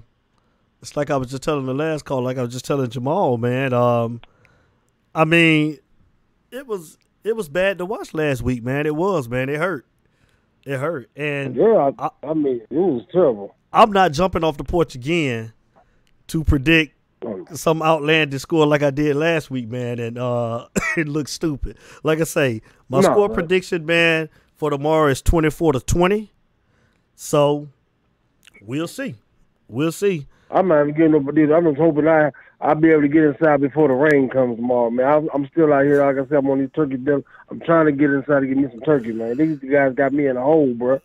it's 0.83 0.97
like 0.97 1.11
I 1.11 1.17
was 1.17 1.31
just 1.31 1.43
telling 1.43 1.67
the 1.67 1.75
last 1.75 2.05
call, 2.05 2.23
like 2.23 2.39
I 2.39 2.43
was 2.43 2.53
just 2.53 2.65
telling 2.65 2.91
Jamal, 2.91 3.39
man. 3.39 3.73
Um, 3.73 4.21
I 5.15 5.25
mean, 5.25 5.79
it 6.51 6.67
was 6.67 6.99
it 7.25 7.35
was 7.35 7.49
bad 7.49 7.79
to 7.79 7.85
watch 7.85 8.15
last 8.15 8.43
week, 8.43 8.63
man. 8.63 8.87
It 8.87 8.95
was, 8.95 9.29
man. 9.29 9.49
It 9.49 9.59
hurt. 9.59 9.85
It 10.69 10.77
hurt, 10.79 11.09
and 11.17 11.57
yeah, 11.57 11.93
I, 11.99 12.11
I 12.23 12.35
mean, 12.35 12.61
it 12.61 12.75
was 12.75 13.03
terrible. 13.11 13.57
I'm 13.73 13.91
not 13.91 14.13
jumping 14.13 14.45
off 14.45 14.59
the 14.59 14.65
porch 14.65 14.95
again 14.95 15.55
to 16.27 16.45
predict 16.45 16.95
some 17.55 17.81
outlandish 17.81 18.43
score 18.43 18.67
like 18.67 18.83
I 18.83 18.91
did 18.91 19.17
last 19.17 19.51
week, 19.51 19.67
man, 19.67 19.99
and 19.99 20.19
uh, 20.19 20.67
it 20.99 21.09
looks 21.09 21.33
stupid. 21.33 21.79
Like 22.03 22.21
I 22.21 22.25
say, 22.25 22.61
my 22.91 23.01
no, 23.01 23.11
score 23.11 23.29
man. 23.29 23.35
prediction, 23.35 23.87
man, 23.87 24.29
for 24.57 24.69
tomorrow 24.69 25.09
is 25.11 25.23
24 25.23 25.73
to 25.73 25.81
20. 25.81 26.31
So 27.15 27.71
we'll 28.61 28.89
see. 28.89 29.15
We'll 29.69 29.91
see. 29.91 30.27
I'm 30.51 30.69
not 30.69 30.83
even 30.83 30.95
getting 30.95 31.13
no 31.13 31.43
either. 31.43 31.57
I'm 31.57 31.65
just 31.65 31.79
hoping 31.79 32.07
I 32.07 32.31
I'll 32.61 32.75
be 32.75 32.91
able 32.91 33.03
to 33.03 33.09
get 33.09 33.23
inside 33.23 33.61
before 33.61 33.89
the 33.89 33.95
rain 33.95 34.29
comes 34.29 34.57
tomorrow, 34.57 34.91
man. 34.91 35.07
I'm, 35.07 35.29
I'm 35.33 35.49
still 35.49 35.73
out 35.73 35.85
here, 35.85 36.05
like 36.05 36.17
I 36.17 36.29
said, 36.29 36.39
I'm 36.39 36.51
on 36.51 36.59
these 36.59 36.71
turkey 36.75 36.97
dinner. 36.97 37.23
I'm 37.51 37.61
trying 37.61 37.87
to 37.87 37.93
get 37.93 38.11
inside 38.11 38.41
to 38.41 38.47
get 38.47 38.57
me 38.57 38.69
some 38.71 38.81
turkey, 38.81 39.13
man. 39.13 39.37
These 39.37 39.59
guys 39.71 39.95
got 39.95 40.13
me 40.13 40.27
in 40.27 40.37
a 40.37 40.43
hole, 40.43 40.75
bro. 40.75 41.01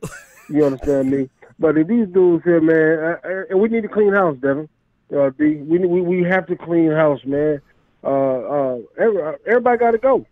You 0.49 0.65
understand 0.65 1.11
me? 1.11 1.29
But 1.59 1.77
if 1.77 1.87
these 1.87 2.07
dudes 2.07 2.43
here, 2.43 2.59
man, 2.59 3.45
and 3.49 3.61
we 3.61 3.69
need 3.69 3.83
to 3.83 3.87
clean 3.87 4.11
house, 4.11 4.35
Devin. 4.41 4.67
Uh, 5.15 5.29
D, 5.37 5.57
we 5.57 5.77
we 5.77 6.01
we 6.01 6.23
have 6.23 6.47
to 6.47 6.55
clean 6.55 6.91
house, 6.91 7.23
man. 7.23 7.61
Uh, 8.03 8.07
uh, 8.07 8.77
every, 8.97 9.21
everybody 9.45 9.77
got 9.77 9.91
to 9.91 9.99
go. 9.99 10.25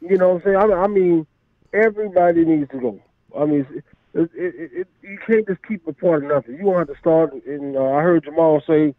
You 0.00 0.18
know 0.18 0.34
what 0.34 0.36
I'm 0.36 0.42
saying? 0.44 0.56
I, 0.56 0.82
I 0.84 0.86
mean, 0.86 1.26
everybody 1.72 2.44
needs 2.44 2.70
to 2.72 2.78
go. 2.78 3.00
I 3.36 3.46
mean, 3.46 3.66
it, 4.14 4.30
it, 4.34 4.70
it, 4.72 4.88
you 5.02 5.18
can't 5.26 5.46
just 5.48 5.62
keep 5.66 5.86
a 5.86 5.92
part 5.92 6.24
of 6.24 6.30
nothing. 6.30 6.56
You 6.56 6.64
don't 6.64 6.78
have 6.78 6.88
to 6.88 6.98
start. 6.98 7.32
And 7.46 7.76
uh, 7.76 7.84
I 7.84 8.02
heard 8.02 8.24
Jamal 8.24 8.62
say, 8.66 8.94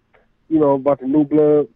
you 0.50 0.60
know, 0.60 0.76
about 0.76 1.00
the 1.00 1.08
new 1.08 1.24
blood. 1.24 1.68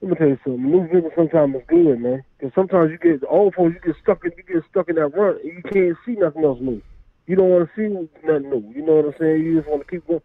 Let 0.00 0.10
me 0.10 0.16
tell 0.16 0.28
you 0.28 0.38
something. 0.44 0.70
New 0.70 0.86
vision 0.86 1.10
sometimes 1.16 1.56
is 1.56 1.62
good, 1.68 2.00
man. 2.00 2.22
Because 2.38 2.54
sometimes 2.54 2.90
you 2.90 2.98
get 2.98 3.26
old 3.28 3.54
folks, 3.54 3.74
you 3.74 3.92
get 3.92 4.00
stuck 4.02 4.24
in, 4.24 4.32
you 4.36 4.42
get 4.42 4.62
stuck 4.70 4.88
in 4.88 4.96
that 4.96 5.08
rut, 5.08 5.42
and 5.42 5.52
you 5.52 5.62
can't 5.62 5.96
see 6.04 6.20
nothing 6.20 6.44
else 6.44 6.60
new. 6.60 6.82
You 7.26 7.36
don't 7.36 7.48
want 7.48 7.68
to 7.68 7.76
see 7.76 7.92
nothing 8.26 8.50
new. 8.50 8.72
You 8.74 8.84
know 8.84 8.96
what 8.96 9.06
I'm 9.06 9.14
saying? 9.18 9.42
You 9.42 9.56
just 9.56 9.68
want 9.68 9.86
to 9.86 9.90
keep 9.90 10.06
going. 10.06 10.20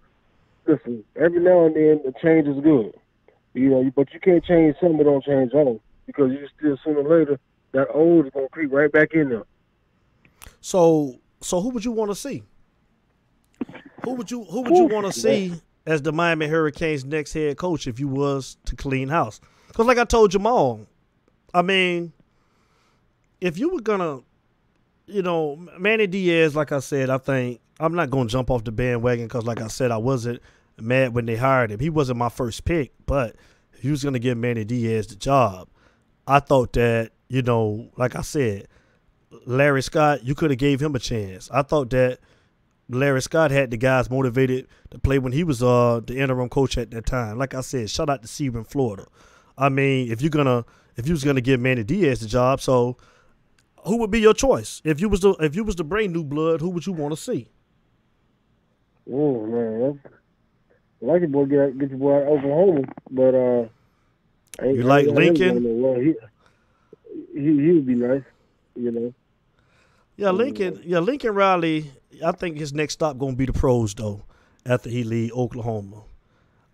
Listen, 0.68 1.04
every 1.16 1.40
now 1.40 1.66
and 1.66 1.76
then 1.76 2.02
the 2.06 2.14
change 2.22 2.48
is 2.48 2.62
good. 2.62 2.94
You 3.54 3.70
know, 3.70 3.92
but 3.96 4.14
you 4.14 4.20
can't 4.20 4.44
change 4.44 4.76
something 4.80 4.98
that 4.98 5.06
don't 5.06 5.24
change 5.24 5.54
all 5.54 5.82
because 6.06 6.32
you 6.32 6.48
still 6.58 6.78
sooner 6.84 7.00
or 7.00 7.20
later 7.20 7.40
that 7.74 7.88
old 7.94 8.26
is 8.26 8.32
gonna 8.34 8.50
creep 8.50 8.72
right 8.72 8.92
back 8.92 9.14
in 9.14 9.30
there. 9.30 9.44
So, 10.62 11.20
so 11.42 11.62
who 11.62 11.70
would 11.70 11.84
you 11.84 11.92
want 11.92 12.12
to 12.12 12.16
see? 12.16 12.44
Who 14.04 14.14
would 14.14 14.32
you 14.32 14.44
who 14.44 14.62
would 14.62 14.78
you 14.78 14.86
want 14.86 15.12
to 15.12 15.20
see 15.20 15.54
as 15.86 16.02
the 16.02 16.12
Miami 16.12 16.48
Hurricanes' 16.48 17.06
next 17.06 17.34
head 17.34 17.58
coach 17.58 17.88
if 17.88 18.00
you 18.00 18.08
was 18.08 18.58
to 18.66 18.76
clean 18.76 19.10
house? 19.10 19.42
Because, 19.68 19.86
like 19.86 19.98
I 19.98 20.06
told 20.06 20.32
Jamal, 20.32 20.82
I 21.54 21.62
mean, 21.62 22.14
if 23.40 23.58
you 23.58 23.70
were 23.70 23.82
gonna, 23.82 24.20
you 25.08 25.22
know, 25.22 25.56
Manny 25.78 26.08
Diaz, 26.08 26.56
like 26.56 26.72
I 26.72 26.80
said, 26.80 27.10
I 27.10 27.18
think 27.18 27.60
I'm 27.80 27.96
not 27.96 28.10
gonna 28.10 28.30
jump 28.30 28.52
off 28.52 28.64
the 28.64 28.72
bandwagon 28.72 29.26
because, 29.26 29.46
like 29.46 29.62
I 29.62 29.68
said, 29.68 29.92
I 29.92 29.98
wasn't 29.98 30.42
mad 30.80 31.14
when 31.14 31.26
they 31.26 31.36
hired 31.36 31.72
him. 31.72 31.80
He 31.80 31.90
wasn't 31.90 32.20
my 32.20 32.30
first 32.30 32.66
pick, 32.66 32.92
but 33.06 33.36
he 33.80 33.90
was 33.90 34.04
gonna 34.04 34.20
give 34.20 34.38
Manny 34.38 34.64
Diaz 34.64 35.08
the 35.08 35.16
job. 35.16 35.68
I 36.28 36.40
thought 36.40 36.74
that, 36.74 37.12
you 37.30 37.42
know, 37.42 37.90
like 37.98 38.16
I 38.16 38.22
said, 38.22 38.68
Larry 39.46 39.82
Scott, 39.82 40.24
you 40.24 40.36
could 40.36 40.52
have 40.52 40.60
gave 40.60 40.82
him 40.82 40.96
a 40.96 41.00
chance. 41.00 41.50
I 41.52 41.62
thought 41.62 41.90
that 41.92 42.20
Larry 42.92 43.22
Scott 43.22 43.52
had 43.52 43.72
the 43.72 43.78
guys 43.78 44.10
motivated 44.10 44.68
to 44.92 45.00
play 45.00 45.20
when 45.20 45.32
he 45.32 45.44
was 45.44 45.64
uh 45.64 46.02
the 46.06 46.18
interim 46.18 46.50
coach 46.50 46.78
at 46.78 46.92
that 46.92 47.06
time. 47.06 47.38
Like 47.38 47.54
I 47.54 47.62
said, 47.62 47.90
shout 47.90 48.10
out 48.10 48.22
to 48.22 48.28
Sebring, 48.28 48.68
Florida. 48.68 49.06
I 49.58 49.70
mean, 49.70 50.12
if 50.12 50.22
you're 50.22 50.30
gonna 50.30 50.66
if 50.98 51.08
you 51.08 51.14
was 51.14 51.24
gonna 51.24 51.42
give 51.42 51.60
Manny 51.60 51.84
Diaz 51.84 52.20
the 52.20 52.28
job, 52.28 52.62
so 52.62 52.98
who 53.86 53.98
would 53.98 54.12
be 54.12 54.20
your 54.20 54.34
choice? 54.34 54.82
If 54.84 55.00
you 55.00 55.10
was 55.10 55.22
to 55.22 55.36
if 55.40 55.56
you 55.56 55.64
was 55.64 55.76
to 55.76 55.84
bring 55.84 56.12
new 56.12 56.24
blood, 56.24 56.62
who 56.62 56.70
would 56.70 56.86
you 56.86 56.94
want 56.94 57.14
to 57.14 57.18
see? 57.22 57.48
Oh 59.12 59.46
man, 59.46 60.00
I 61.02 61.06
like 61.06 61.22
your 61.22 61.30
boy 61.30 61.46
get 61.46 61.78
get 61.78 61.90
your 61.90 62.00
boy 62.00 62.16
out 62.16 62.22
of 62.24 62.28
Oklahoma, 62.40 62.82
but 63.10 63.34
uh, 63.36 63.68
you 64.66 64.84
like 64.84 65.08
Lincoln? 65.08 65.64
He, 66.04 67.40
he 67.40 67.62
he 67.62 67.72
would 67.72 67.86
be 67.86 67.96
nice, 67.96 68.24
you 68.76 68.92
know. 68.92 69.14
Yeah, 70.18 70.32
Lincoln. 70.32 70.82
Yeah, 70.84 71.00
Lincoln 71.00 71.34
Riley 71.34 71.92
I 72.24 72.32
think 72.32 72.58
his 72.58 72.74
next 72.74 72.94
stop 72.94 73.18
gonna 73.18 73.36
be 73.36 73.46
the 73.46 73.54
pros 73.54 73.94
though. 73.94 74.24
After 74.66 74.90
he 74.90 75.04
leave 75.04 75.32
Oklahoma, 75.32 76.04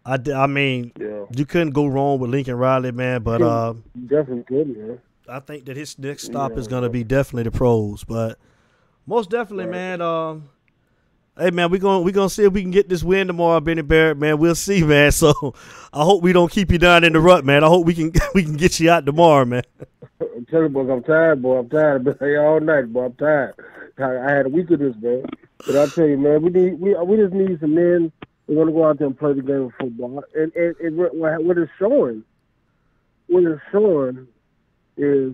I, 0.05 0.19
I 0.35 0.45
mean, 0.47 0.91
yeah. 0.99 1.23
you 1.33 1.45
couldn't 1.45 1.71
go 1.71 1.85
wrong 1.85 2.19
with 2.19 2.29
Lincoln 2.29 2.55
Riley, 2.55 2.91
man. 2.91 3.23
But 3.23 3.41
uh, 3.41 3.75
definitely 4.07 4.43
could, 4.43 4.77
man. 4.77 4.99
I 5.29 5.39
think 5.39 5.65
that 5.65 5.77
his 5.77 5.97
next 5.97 6.23
stop 6.23 6.51
yeah, 6.51 6.57
is 6.57 6.67
gonna 6.67 6.89
be 6.89 7.05
definitely 7.05 7.43
the 7.43 7.51
pros, 7.51 8.03
but 8.03 8.37
most 9.05 9.29
definitely, 9.29 9.65
right. 9.65 9.99
man. 9.99 10.01
Um, 10.01 10.49
hey, 11.39 11.51
man, 11.51 11.69
we 11.69 11.79
gonna 11.79 12.01
we 12.01 12.11
gonna 12.11 12.29
see 12.29 12.43
if 12.43 12.53
we 12.53 12.61
can 12.61 12.71
get 12.71 12.89
this 12.89 13.03
win 13.03 13.27
tomorrow, 13.27 13.59
Benny 13.59 13.81
Barrett, 13.81 14.17
man. 14.17 14.37
We'll 14.37 14.55
see, 14.55 14.83
man. 14.83 15.11
So 15.17 15.53
I 15.93 16.03
hope 16.03 16.21
we 16.21 16.31
don't 16.33 16.51
keep 16.51 16.71
you 16.71 16.77
down 16.77 17.03
in 17.03 17.13
the 17.13 17.19
rut, 17.19 17.43
man. 17.43 17.63
I 17.63 17.67
hope 17.67 17.85
we 17.85 17.93
can 17.93 18.11
we 18.35 18.43
can 18.43 18.55
get 18.55 18.79
you 18.79 18.89
out 18.89 19.05
tomorrow, 19.05 19.45
man. 19.45 19.63
I'm 20.21 20.45
telling 20.45 20.65
you, 20.65 20.69
boys, 20.69 20.89
I'm 20.89 21.03
tired, 21.03 21.41
boy. 21.41 21.59
I'm 21.59 21.69
tired. 21.69 22.07
I've 22.07 22.19
been 22.19 22.27
here 22.27 22.45
all 22.45 22.59
night, 22.59 22.91
boy. 22.91 23.05
I'm 23.05 23.13
tired. 23.13 23.55
I 23.99 24.31
had 24.31 24.45
a 24.45 24.49
week 24.49 24.69
of 24.69 24.79
this, 24.79 24.95
man. 25.01 25.25
But 25.65 25.75
I 25.75 25.87
tell 25.87 26.05
you, 26.07 26.17
man, 26.17 26.41
we 26.41 26.49
need 26.49 26.79
we 26.79 26.93
we 26.95 27.17
just 27.17 27.33
need 27.33 27.59
some 27.59 27.73
men 27.75 28.11
who 28.47 28.55
want 28.55 28.69
to 28.69 28.73
go 28.73 28.85
out 28.87 28.99
there 28.99 29.07
and 29.07 29.17
play 29.17 29.33
the 29.33 29.41
game 29.41 29.63
of 29.63 29.73
football. 29.79 30.23
And 30.35 30.53
and, 30.55 30.75
and 30.77 30.97
what 30.97 31.57
it's 31.57 31.71
showing, 31.79 32.23
what 33.27 33.43
it's 33.43 33.61
showing, 33.71 34.27
is 34.97 35.33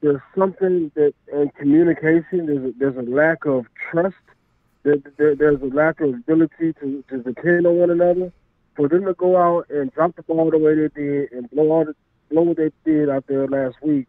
there's 0.00 0.20
something 0.36 0.90
that 0.94 1.14
in 1.32 1.50
communication. 1.58 2.46
There's 2.46 2.64
a, 2.64 2.72
there's 2.78 2.96
a 2.96 3.10
lack 3.10 3.46
of 3.46 3.66
trust. 3.90 4.14
There, 4.84 4.96
there, 5.16 5.36
there's 5.36 5.62
a 5.62 5.66
lack 5.66 6.00
of 6.00 6.10
ability 6.10 6.72
to, 6.80 7.04
to 7.08 7.18
depend 7.18 7.66
on 7.66 7.76
one 7.76 7.90
another. 7.90 8.32
For 8.74 8.88
them 8.88 9.04
to 9.04 9.14
go 9.14 9.36
out 9.36 9.68
and 9.68 9.92
drop 9.92 10.16
the 10.16 10.22
ball 10.22 10.50
the 10.50 10.58
way 10.58 10.74
they 10.74 10.88
did 10.88 11.32
and 11.32 11.50
blow 11.50 11.70
all 11.70 11.84
the 11.84 11.94
blow 12.30 12.42
what 12.42 12.56
they 12.56 12.70
did 12.84 13.10
out 13.10 13.26
there 13.26 13.46
last 13.46 13.76
week 13.82 14.06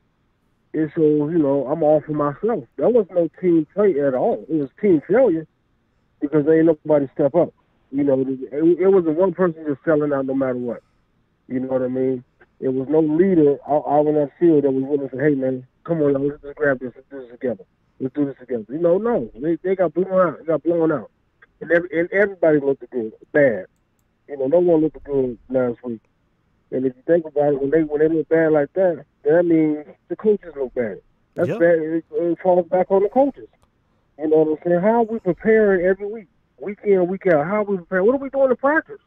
and 0.73 0.91
so, 0.95 1.01
you 1.01 1.37
know, 1.37 1.67
I'm 1.67 1.83
all 1.83 2.01
for 2.01 2.13
myself. 2.13 2.63
That 2.77 2.93
was 2.93 3.05
no 3.11 3.29
team 3.39 3.67
play 3.73 3.99
at 3.99 4.15
all. 4.15 4.45
It 4.49 4.55
was 4.55 4.69
team 4.81 5.01
failure 5.07 5.45
because 6.19 6.45
there 6.45 6.57
ain't 6.57 6.65
nobody 6.65 7.07
step 7.13 7.35
up. 7.35 7.53
You 7.91 8.03
know, 8.03 8.21
it, 8.21 8.79
it 8.79 8.87
was 8.87 9.05
a 9.05 9.11
one 9.11 9.33
person 9.33 9.63
just 9.67 9.83
selling 9.85 10.11
out 10.11 10.25
no 10.25 10.33
matter 10.33 10.55
what. 10.55 10.81
You 11.47 11.59
know 11.59 11.67
what 11.67 11.83
I 11.83 11.89
mean? 11.89 12.23
It 12.59 12.69
was 12.69 12.87
no 12.89 13.01
leader 13.01 13.57
out, 13.67 13.83
out 13.85 14.07
on 14.07 14.15
that 14.15 14.31
field 14.39 14.63
that 14.63 14.71
was 14.71 14.83
willing 14.83 15.09
to 15.09 15.15
say, 15.15 15.21
"Hey, 15.21 15.35
man, 15.35 15.67
come 15.83 16.01
on, 16.01 16.13
let's 16.13 16.41
just 16.41 16.55
grab 16.55 16.79
this, 16.79 16.93
let's 16.95 17.07
do 17.11 17.21
this 17.21 17.31
together. 17.31 17.65
Let's 18.03 18.15
do 18.15 18.25
this 18.25 18.35
together." 18.39 18.65
You 18.69 18.79
know, 18.79 18.97
no, 18.97 19.31
they 19.35 19.55
they 19.63 19.75
got 19.75 19.93
blown 19.93 20.11
out. 20.11 20.39
They 20.39 20.45
got 20.45 20.63
blown 20.63 20.91
out, 20.91 21.09
and 21.61 21.71
every, 21.71 21.89
and 21.99 22.09
everybody 22.11 22.59
looked 22.59 22.89
good, 22.91 23.13
bad. 23.31 23.65
You 24.27 24.37
know, 24.37 24.47
no 24.47 24.59
one 24.59 24.81
looked 24.81 25.03
good 25.03 25.37
last 25.49 25.83
week. 25.83 26.01
And 26.71 26.85
if 26.85 26.95
you 26.95 27.03
think 27.05 27.25
about 27.25 27.53
it, 27.53 27.61
when 27.61 27.69
they 27.71 27.83
when 27.83 27.99
they 27.99 28.07
look 28.09 28.29
bad 28.29 28.51
like 28.51 28.71
that, 28.73 29.05
that 29.23 29.43
means 29.45 29.85
the 30.09 30.15
coaches 30.15 30.53
look 30.55 30.73
bad. 30.73 30.99
That's 31.35 31.49
Yep. 31.49 31.59
bad. 31.59 31.79
It, 31.79 32.05
it 32.11 32.39
falls 32.43 32.67
back 32.67 32.91
on 32.91 33.03
the 33.03 33.09
coaches. 33.09 33.47
You 34.19 34.27
know 34.29 34.37
what 34.43 34.59
I'm 34.59 34.63
saying? 34.69 34.81
How 34.81 35.01
are 35.01 35.03
we 35.03 35.19
preparing 35.19 35.85
every 35.85 36.05
week, 36.07 36.27
week 36.59 36.79
in, 36.83 37.07
week 37.07 37.25
out? 37.27 37.45
How 37.45 37.61
are 37.61 37.63
we 37.63 37.77
preparing? 37.77 38.05
What 38.05 38.15
are 38.15 38.19
we 38.19 38.29
doing 38.29 38.51
in 38.51 38.55
practice? 38.57 38.99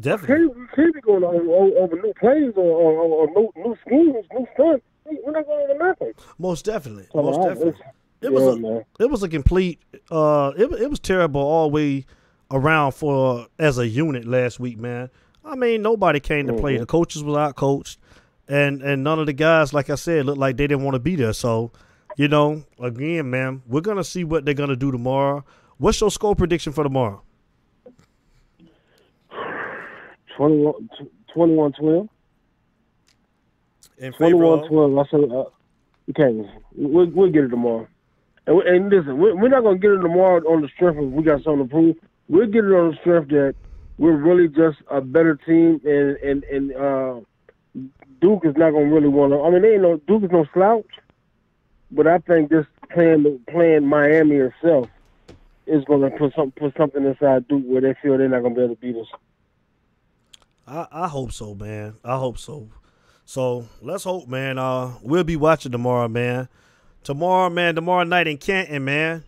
Definitely. 0.00 0.36
Can't, 0.48 0.56
we 0.56 0.66
can't 0.74 0.94
be 0.94 1.00
going 1.02 1.22
over, 1.22 1.36
over, 1.36 1.76
over 1.78 1.96
new 1.96 2.14
plays 2.18 2.52
or, 2.56 2.62
or, 2.64 2.92
or, 2.92 3.04
or 3.04 3.26
new, 3.28 3.52
new 3.62 3.76
schemes, 3.86 4.24
new 4.32 4.46
stunts. 4.54 4.84
We're 5.04 5.32
not 5.32 5.44
going 5.46 5.70
over 5.70 5.78
nothing. 5.86 6.12
Most 6.38 6.64
definitely. 6.64 7.08
So, 7.12 7.22
Most 7.22 7.40
I- 7.40 7.48
definitely. 7.48 7.80
It's- 8.22 8.30
It 8.30 8.32
was 8.32 8.42
yeah, 8.44 8.52
a 8.52 8.56
man. 8.56 8.84
it 9.00 9.10
was 9.10 9.22
a 9.22 9.28
complete 9.28 9.80
uh 10.10 10.52
it, 10.56 10.70
it 10.72 10.90
was 10.90 11.00
terrible 11.00 11.40
all 11.40 11.68
the 11.68 11.74
way 11.74 12.06
around 12.50 12.92
for 12.92 13.46
as 13.58 13.78
a 13.78 13.86
unit 13.88 14.24
last 14.26 14.60
week, 14.60 14.78
man. 14.78 15.10
I 15.44 15.56
mean, 15.56 15.82
nobody 15.82 16.20
came 16.20 16.46
to 16.46 16.52
play. 16.52 16.76
Mhm. 16.76 16.80
The 16.80 16.86
coaches 16.86 17.24
was 17.24 17.36
out 17.36 17.56
coached 17.56 17.98
and 18.48 18.82
and 18.82 19.02
none 19.02 19.18
of 19.18 19.26
the 19.26 19.32
guys, 19.32 19.72
like 19.74 19.90
I 19.90 19.94
said, 19.96 20.26
looked 20.26 20.38
like 20.38 20.56
they 20.56 20.66
didn't 20.66 20.84
want 20.84 20.94
to 20.94 21.00
be 21.00 21.16
there. 21.16 21.32
So, 21.32 21.72
you 22.16 22.28
know, 22.28 22.62
again, 22.80 23.30
man, 23.30 23.62
we're 23.66 23.80
gonna 23.80 24.04
see 24.04 24.24
what 24.24 24.44
they're 24.44 24.54
gonna 24.54 24.76
do 24.76 24.92
tomorrow. 24.92 25.44
What's 25.78 26.00
your 26.00 26.10
score 26.10 26.36
prediction 26.36 26.72
for 26.72 26.84
tomorrow? 26.84 27.22
21 30.36 30.88
21 31.34 31.72
12. 31.72 32.08
In 33.98 34.12
21 34.14 34.68
12. 34.68 34.98
I 34.98 35.04
said, 35.10 35.20
uh, 35.30 35.44
you 36.06 36.14
can't. 36.14 36.46
We'll, 36.74 37.06
we'll 37.10 37.30
get 37.30 37.44
it 37.44 37.48
tomorrow. 37.48 37.86
And, 38.46 38.60
and 38.62 38.90
listen, 38.90 39.18
we're, 39.18 39.36
we're 39.36 39.48
not 39.48 39.62
going 39.62 39.80
to 39.80 39.80
get 39.80 39.92
it 39.92 40.02
tomorrow 40.02 40.40
on 40.50 40.62
the 40.62 40.68
strength 40.68 40.98
of 40.98 41.12
we 41.12 41.22
got 41.22 41.42
something 41.42 41.68
to 41.68 41.70
prove. 41.70 41.96
We'll 42.28 42.46
get 42.46 42.64
it 42.64 42.72
on 42.72 42.90
the 42.90 42.96
strength 43.00 43.28
that 43.28 43.54
we're 43.98 44.16
really 44.16 44.48
just 44.48 44.78
a 44.90 45.00
better 45.00 45.36
team, 45.36 45.80
and 45.84 46.16
and 46.16 46.44
and 46.44 46.74
uh, 46.74 47.20
Duke 48.20 48.44
is 48.44 48.56
not 48.56 48.70
going 48.70 48.88
to 48.88 48.94
really 48.94 49.08
want 49.08 49.32
to. 49.32 49.40
I 49.40 49.50
mean, 49.50 49.62
they 49.62 49.74
ain't 49.74 49.82
no 49.82 49.96
Duke 50.08 50.24
is 50.24 50.30
no 50.30 50.46
slouch, 50.52 50.86
but 51.90 52.06
I 52.06 52.18
think 52.18 52.50
this 52.50 52.66
playing 52.90 53.40
playing 53.50 53.86
Miami 53.86 54.36
itself 54.36 54.88
is 55.66 55.84
going 55.84 56.00
to 56.00 56.16
put 56.16 56.34
some 56.34 56.50
put 56.52 56.76
something 56.76 57.04
inside 57.04 57.46
Duke 57.48 57.64
where 57.66 57.80
they 57.80 57.94
feel 58.02 58.18
they're 58.18 58.28
not 58.28 58.42
going 58.42 58.54
to 58.54 58.58
be 58.58 58.64
able 58.64 58.74
to 58.74 58.80
beat 58.80 58.96
us. 58.96 59.08
I, 60.66 60.86
I 60.90 61.08
hope 61.08 61.32
so, 61.32 61.54
man. 61.54 61.96
I 62.04 62.16
hope 62.16 62.38
so. 62.38 62.68
So 63.24 63.68
let's 63.80 64.04
hope, 64.04 64.28
man. 64.28 64.58
Uh, 64.58 64.94
we'll 65.02 65.24
be 65.24 65.36
watching 65.36 65.72
tomorrow, 65.72 66.08
man. 66.08 66.48
Tomorrow, 67.04 67.50
man. 67.50 67.74
Tomorrow 67.74 68.04
night 68.04 68.28
in 68.28 68.38
Canton, 68.38 68.84
man. 68.84 69.24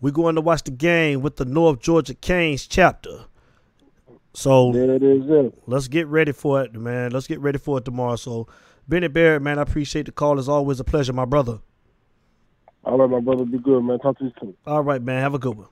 We're 0.00 0.12
going 0.12 0.34
to 0.36 0.40
watch 0.40 0.64
the 0.64 0.70
game 0.70 1.20
with 1.20 1.36
the 1.36 1.44
North 1.44 1.80
Georgia 1.80 2.14
Canes 2.14 2.66
chapter. 2.66 3.26
So 4.32 4.72
is. 4.74 5.52
Let's 5.66 5.88
get 5.88 6.06
ready 6.06 6.32
for 6.32 6.62
it, 6.62 6.72
man. 6.74 7.10
Let's 7.10 7.26
get 7.26 7.40
ready 7.40 7.58
for 7.58 7.78
it 7.78 7.84
tomorrow. 7.84 8.16
So 8.16 8.46
Benny 8.88 9.08
Barrett, 9.08 9.42
man, 9.42 9.58
I 9.58 9.62
appreciate 9.62 10.06
the 10.06 10.12
call. 10.12 10.38
It's 10.38 10.48
always 10.48 10.80
a 10.80 10.84
pleasure, 10.84 11.12
my 11.12 11.24
brother. 11.24 11.58
All 12.84 12.96
right, 12.96 13.10
my 13.10 13.20
brother. 13.20 13.44
Be 13.44 13.58
good, 13.58 13.82
man. 13.82 13.98
Talk 13.98 14.18
to 14.18 14.24
you 14.24 14.32
soon. 14.40 14.54
All 14.66 14.82
right, 14.82 15.02
man. 15.02 15.20
Have 15.20 15.34
a 15.34 15.38
good 15.38 15.56
one. 15.56 15.68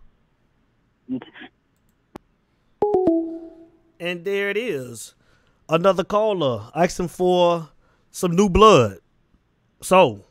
And 3.99 4.25
there 4.25 4.51
it 4.51 4.57
is. 4.57 5.15
Another 5.69 6.05
caller 6.05 6.71
asking 6.75 7.09
for 7.09 7.71
some 8.11 8.37
new 8.37 8.49
blood. 8.49 8.99
So 9.81 10.25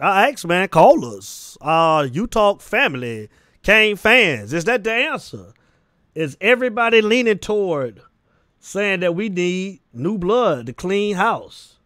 I 0.00 0.30
asked, 0.30 0.46
man, 0.46 0.68
call 0.68 1.04
us. 1.16 1.56
Uh 1.60 2.08
you 2.10 2.26
talk 2.26 2.60
family, 2.60 3.28
Cane 3.62 3.96
fans. 3.96 4.52
Is 4.52 4.64
that 4.64 4.84
the 4.84 4.92
answer? 4.92 5.52
Is 6.14 6.36
everybody 6.40 7.02
leaning 7.02 7.38
toward 7.38 8.00
saying 8.58 9.00
that 9.00 9.14
we 9.14 9.28
need 9.28 9.80
new 9.92 10.18
blood 10.18 10.66
to 10.66 10.72
clean 10.72 11.16
house? 11.16 11.78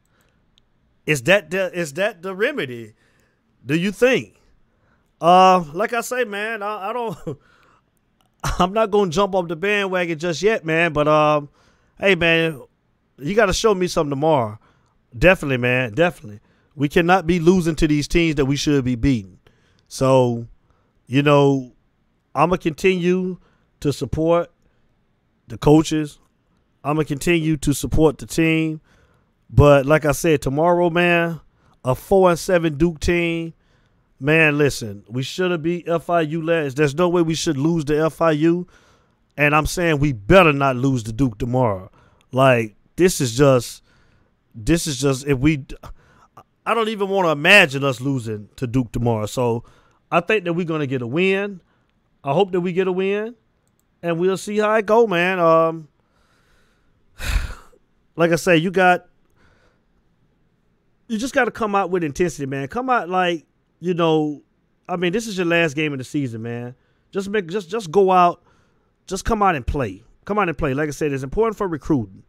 Is 1.07 1.23
that 1.23 1.51
the 1.51 1.73
is 1.79 1.95
that 1.95 2.23
the 2.23 2.35
remedy? 2.35 2.95
Do 3.65 3.77
you 3.77 3.93
think? 3.93 4.41
Uh, 5.21 5.65
like 5.73 5.93
I 5.93 6.01
say, 6.01 6.25
man, 6.25 6.63
I, 6.63 6.91
I 6.91 6.93
don't 6.93 7.17
I'm 8.59 8.73
not 8.73 8.91
gonna 8.91 9.11
jump 9.11 9.35
off 9.35 9.49
the 9.49 9.57
bandwagon 9.57 10.19
just 10.19 10.43
yet, 10.43 10.65
man. 10.65 10.93
But 10.93 11.09
um, 11.09 11.49
hey, 11.99 12.15
man, 12.15 12.63
you 13.19 13.35
got 13.35 13.47
to 13.47 13.53
show 13.53 13.75
me 13.75 13.87
something 13.87 14.11
tomorrow. 14.11 14.59
Definitely, 15.17 15.59
man. 15.59 15.95
Definitely. 15.95 16.41
We 16.77 16.89
cannot 16.89 17.27
be 17.27 17.39
losing 17.39 17.77
to 17.77 17.89
these 17.89 18.09
teams 18.09 18.37
that 18.37 18.47
we 18.47 18.57
should 18.57 18.85
be 18.85 18.97
beating. 18.97 19.39
So, 19.89 20.47
you 21.07 21.23
know, 21.23 21.73
I'm 22.35 22.51
gonna 22.51 22.59
continue 22.59 23.39
to 23.81 23.93
support 23.93 24.51
the 25.47 25.59
coaches. 25.59 26.19
I'm 26.83 26.97
gonna 26.97 27.05
continue 27.05 27.57
to 27.59 27.73
support 27.73 28.19
the 28.19 28.27
team. 28.27 28.81
But 29.49 29.87
like 29.87 30.05
I 30.05 30.13
said, 30.13 30.43
tomorrow, 30.43 30.91
man, 30.91 31.41
a 31.85 31.95
four 31.95 32.31
and 32.31 32.39
seven 32.39 32.77
Duke 32.77 33.01
team. 33.01 33.55
Man, 34.19 34.59
listen, 34.59 35.05
we 35.09 35.23
should 35.23 35.51
have 35.51 35.63
beat 35.63 35.87
FIU 35.87 36.43
last. 36.43 36.77
There's 36.77 36.95
no 36.95 37.09
way 37.09 37.23
we 37.23 37.35
should 37.35 37.57
lose 37.57 37.85
to 37.87 37.93
FIU. 37.93 38.67
And 39.37 39.55
I'm 39.55 39.67
saying 39.67 39.99
we 39.99 40.13
better 40.13 40.53
not 40.53 40.77
lose 40.77 41.03
to 41.05 41.13
Duke 41.13 41.39
tomorrow. 41.39 41.91
Like, 42.33 42.77
this 42.97 43.21
is 43.21 43.37
just 43.37 43.83
this 44.55 44.87
is 44.87 45.01
just 45.01 45.27
if 45.27 45.39
we 45.39 45.65
I 46.67 46.75
don't 46.75 46.89
even 46.89 47.09
want 47.09 47.27
to 47.27 47.31
imagine 47.31 47.85
us 47.85 48.01
losing 48.01 48.49
to 48.57 48.67
Duke 48.67 48.93
tomorrow. 48.93 49.27
So 49.27 49.65
I 50.11 50.21
think 50.21 50.45
that 50.45 50.53
we're 50.53 50.65
gonna 50.65 50.87
get 50.87 51.03
a 51.03 51.07
win. 51.07 51.61
I 52.23 52.33
hope 52.33 52.53
that 52.53 52.61
we 52.61 52.73
get 52.73 52.87
a 52.87 52.93
win. 52.93 53.35
And 54.03 54.19
we'll 54.19 54.37
see 54.37 54.59
how 54.59 54.75
it 54.75 54.87
go, 54.87 55.07
man. 55.07 55.39
Um 55.39 55.89
like 58.17 58.31
I 58.31 58.37
say, 58.37 58.57
you 58.57 58.71
got 58.71 59.07
you 61.09 61.19
just 61.19 61.35
gotta 61.35 61.51
come 61.51 61.75
out 61.75 61.91
with 61.91 62.03
intensity, 62.03 62.47
man. 62.47 62.69
Come 62.69 62.89
out 62.89 63.09
like 63.09 63.47
you 63.81 63.93
know, 63.93 64.43
I 64.89 64.97
mean, 64.97 65.13
this 65.13 65.27
is 65.27 65.37
your 65.37 65.47
last 65.47 65.75
game 65.75 65.93
of 65.93 65.99
the 65.99 66.05
season, 66.05 66.43
man. 66.43 66.75
Just 67.11 67.29
make 67.29 67.49
just 67.49 67.69
just 67.71 67.91
go 67.91 68.11
out, 68.11 68.43
just 69.07 69.25
come 69.25 69.43
out 69.43 69.55
and 69.55 69.67
play. 69.67 70.03
Come 70.25 70.39
out 70.39 70.49
and 70.49 70.57
play. 70.57 70.73
Like 70.73 70.89
I 70.89 70.93
said, 70.93 71.13
it's 71.13 71.23
important 71.23 71.59
for 71.59 71.69
recruiting. 71.69 72.23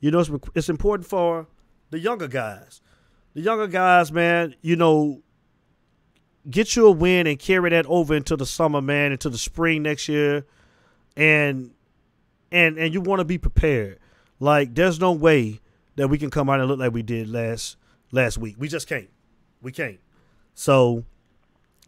You 0.00 0.10
know, 0.10 0.20
it's, 0.20 0.30
it's 0.54 0.68
important 0.68 1.08
for 1.08 1.46
the 1.90 1.98
younger 1.98 2.28
guys. 2.28 2.82
The 3.34 3.40
younger 3.40 3.66
guys, 3.66 4.12
man. 4.12 4.54
You 4.60 4.76
know, 4.76 5.22
get 6.50 6.76
you 6.76 6.86
a 6.86 6.90
win 6.90 7.26
and 7.26 7.38
carry 7.38 7.70
that 7.70 7.86
over 7.86 8.14
into 8.14 8.36
the 8.36 8.46
summer, 8.46 8.80
man, 8.80 9.12
into 9.12 9.30
the 9.30 9.38
spring 9.38 9.82
next 9.82 10.08
year, 10.08 10.44
and 11.16 11.72
and 12.50 12.78
and 12.78 12.92
you 12.92 13.00
want 13.00 13.20
to 13.20 13.24
be 13.24 13.38
prepared. 13.38 13.98
Like, 14.40 14.74
there's 14.74 14.98
no 15.00 15.12
way 15.12 15.60
that 15.96 16.08
we 16.08 16.18
can 16.18 16.30
come 16.30 16.50
out 16.50 16.58
and 16.58 16.68
look 16.68 16.78
like 16.78 16.92
we 16.92 17.02
did 17.02 17.28
last 17.28 17.76
last 18.10 18.38
week. 18.38 18.56
We 18.58 18.68
just 18.68 18.88
can't. 18.88 19.08
We 19.60 19.72
can't. 19.72 20.00
So 20.54 21.04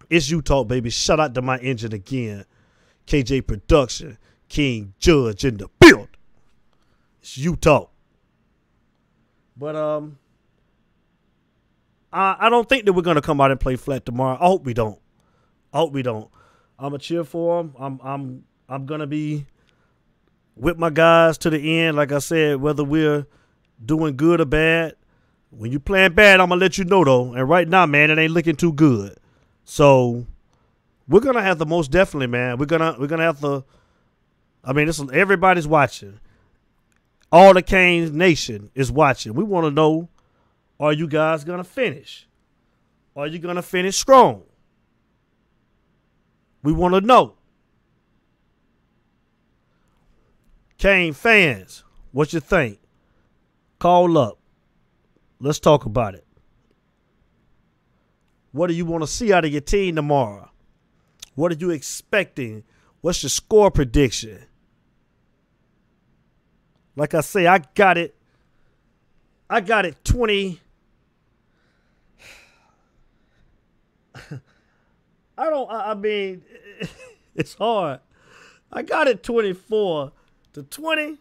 it's 0.09 0.31
you 0.31 0.43
talk, 0.43 0.69
baby. 0.69 0.91
Shout 0.91 1.21
out 1.21 1.35
to 1.35 1.43
my 1.43 1.59
engine 1.59 1.93
again. 1.93 2.45
KJ 3.07 3.47
Production, 3.47 4.19
King 4.49 4.95
Judge 4.99 5.45
in 5.45 5.59
the 5.59 5.69
build. 5.79 6.09
It's 7.21 7.37
you 7.37 7.57
talk. 7.57 7.91
But 9.57 9.77
um 9.77 10.19
I 12.15 12.47
I 12.47 12.49
don't 12.49 12.69
think 12.69 12.87
that 12.87 12.93
we're 12.93 13.03
gonna 13.03 13.21
come 13.21 13.41
out 13.41 13.51
and 13.51 13.61
play 13.61 13.77
flat 13.77 14.07
tomorrow. 14.07 14.39
I 14.41 14.47
hope 14.47 14.65
we 14.65 14.73
don't. 14.73 14.99
I 15.73 15.79
hope 15.79 15.93
we 15.93 16.03
don't. 16.03 16.31
I'm 16.79 16.95
a 16.95 16.99
cheer 16.99 17.25
for 17.25 17.63
them. 17.63 17.75
I'm 17.79 18.01
I'm 18.03 18.45
I'm 18.69 18.87
gonna 18.87 19.07
be 19.07 19.47
with 20.57 20.79
my 20.79 20.91
guys 20.91 21.37
to 21.39 21.51
the 21.51 21.81
end. 21.81 21.97
Like 21.97 22.13
I 22.13 22.21
said, 22.21 22.61
whether 22.61 22.85
we're 22.85 23.27
doing 23.85 24.17
good 24.17 24.41
or 24.41 24.45
bad, 24.45 24.95
when 25.51 25.73
you 25.73 25.81
playing 25.81 26.15
bad, 26.15 26.41
I'm 26.41 26.49
gonna 26.49 26.61
let 26.61 26.79
you 26.79 26.85
know 26.85 27.05
though. 27.05 27.35
And 27.35 27.49
right 27.49 27.69
now, 27.69 27.87
man, 27.87 28.11
it 28.11 28.19
ain't 28.19 28.33
looking 28.33 28.57
too 28.57 28.73
good. 28.73 29.17
So 29.65 30.27
we're 31.09 31.21
gonna 31.21 31.43
have 31.43 31.59
to 31.59 31.67
most 31.67 31.91
definitely, 31.91 32.29
man. 32.29 32.59
We're 32.59 32.67
gonna 32.67 32.97
we're 32.99 33.07
gonna 33.09 33.25
have 33.25 33.41
to. 33.41 33.65
I 34.63 34.73
mean, 34.73 34.87
this 34.87 35.03
everybody's 35.13 35.67
watching. 35.67 36.21
All 37.33 37.53
the 37.53 37.63
Canes 37.63 38.13
Nation 38.13 38.71
is 38.75 38.93
watching. 38.93 39.35
We 39.35 39.43
want 39.43 39.67
to 39.67 39.71
know: 39.71 40.09
Are 40.79 40.93
you 40.93 41.07
guys 41.07 41.45
gonna 41.45 41.65
finish? 41.65 42.27
Are 43.17 43.27
you 43.27 43.39
gonna 43.39 43.63
finish 43.63 43.97
strong? 43.97 44.43
We 46.63 46.73
want 46.73 46.95
to 46.95 47.01
know. 47.01 47.35
Cane 50.79 51.13
fans, 51.13 51.85
what 52.13 52.33
you 52.33 52.41
think? 52.41 52.79
Call 53.79 54.19
up. 54.19 54.39
Let's 55.39 55.61
talk 55.61 55.85
about 55.85 56.15
it. 56.15 56.27
What 58.53 58.69
do 58.69 58.75
you 58.75 58.85
want 58.85 59.03
to 59.03 59.07
see 59.07 59.33
out 59.33 59.45
of 59.45 59.53
your 59.53 59.61
team 59.61 59.97
tomorrow? 59.97 60.51
What 61.35 61.53
are 61.53 61.57
you 61.57 61.71
expecting? 61.71 62.65
What's 63.01 63.23
your 63.23 63.31
score 63.31 63.71
prediction? 63.71 64.45
Like 66.97 67.15
I 67.15 67.21
say, 67.21 67.47
I 67.47 67.59
got 67.75 67.99
it 67.99 68.17
I 69.49 69.61
got 69.61 69.85
it 69.85 70.05
20. 70.05 70.61
I 75.37 75.51
don't, 75.51 75.71
I, 75.71 75.91
I 75.91 75.95
mean, 75.95 76.43
it's 77.35 77.55
hard. 77.55 78.01
I 78.73 78.83
got 78.83 79.09
it 79.09 79.23
24 79.23 80.13
to 80.55 80.63
20, 80.63 81.19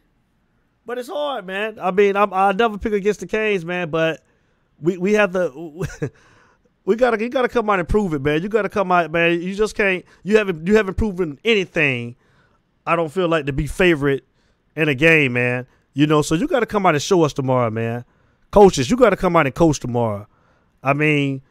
but 0.86 0.98
it's 0.98 1.10
hard, 1.10 1.46
man. 1.46 1.78
I 1.80 1.92
mean, 1.92 2.16
I'm, 2.16 2.34
I 2.34 2.52
never 2.52 2.78
pick 2.78 2.94
against 2.94 3.20
the 3.20 3.28
Canes, 3.28 3.66
man, 3.66 3.90
but 3.90 4.24
we, 4.82 4.98
we 4.98 5.14
have 5.14 5.34
to. 5.34 5.86
we 6.86 6.96
gotta 6.96 7.22
you 7.22 7.30
gotta 7.30 7.48
come 7.48 7.70
out 7.70 7.80
and 7.80 7.88
prove 7.88 8.14
it, 8.14 8.22
man. 8.22 8.42
You 8.42 8.50
gotta 8.50 8.70
come 8.70 8.92
out, 8.92 9.12
man. 9.12 9.42
You 9.42 9.56
just 9.56 9.76
can't. 9.76 10.04
You 10.24 10.38
haven't 10.38 10.68
you 10.68 10.76
haven't 10.76 10.96
proven 10.96 11.40
anything. 11.44 12.16
I 12.86 12.96
don't 12.96 13.10
feel 13.10 13.30
like 13.30 13.46
to 13.46 13.54
be 13.54 13.68
favorite 13.68 14.26
in 14.76 14.90
a 14.90 14.96
game, 14.96 15.34
man. 15.34 15.68
You 15.94 16.08
know, 16.08 16.22
so 16.22 16.36
you 16.36 16.48
gotta 16.48 16.66
come 16.66 16.86
out 16.86 16.96
and 16.96 17.02
show 17.02 17.24
us 17.24 17.34
tomorrow, 17.34 17.70
man. 17.70 18.04
Coaches, 18.52 18.90
you 18.90 18.98
gotta 18.98 19.18
come 19.18 19.36
out 19.36 19.46
and 19.46 19.56
coach 19.56 19.80
tomorrow. 19.80 20.28
I 20.84 20.94
mean, 20.94 21.42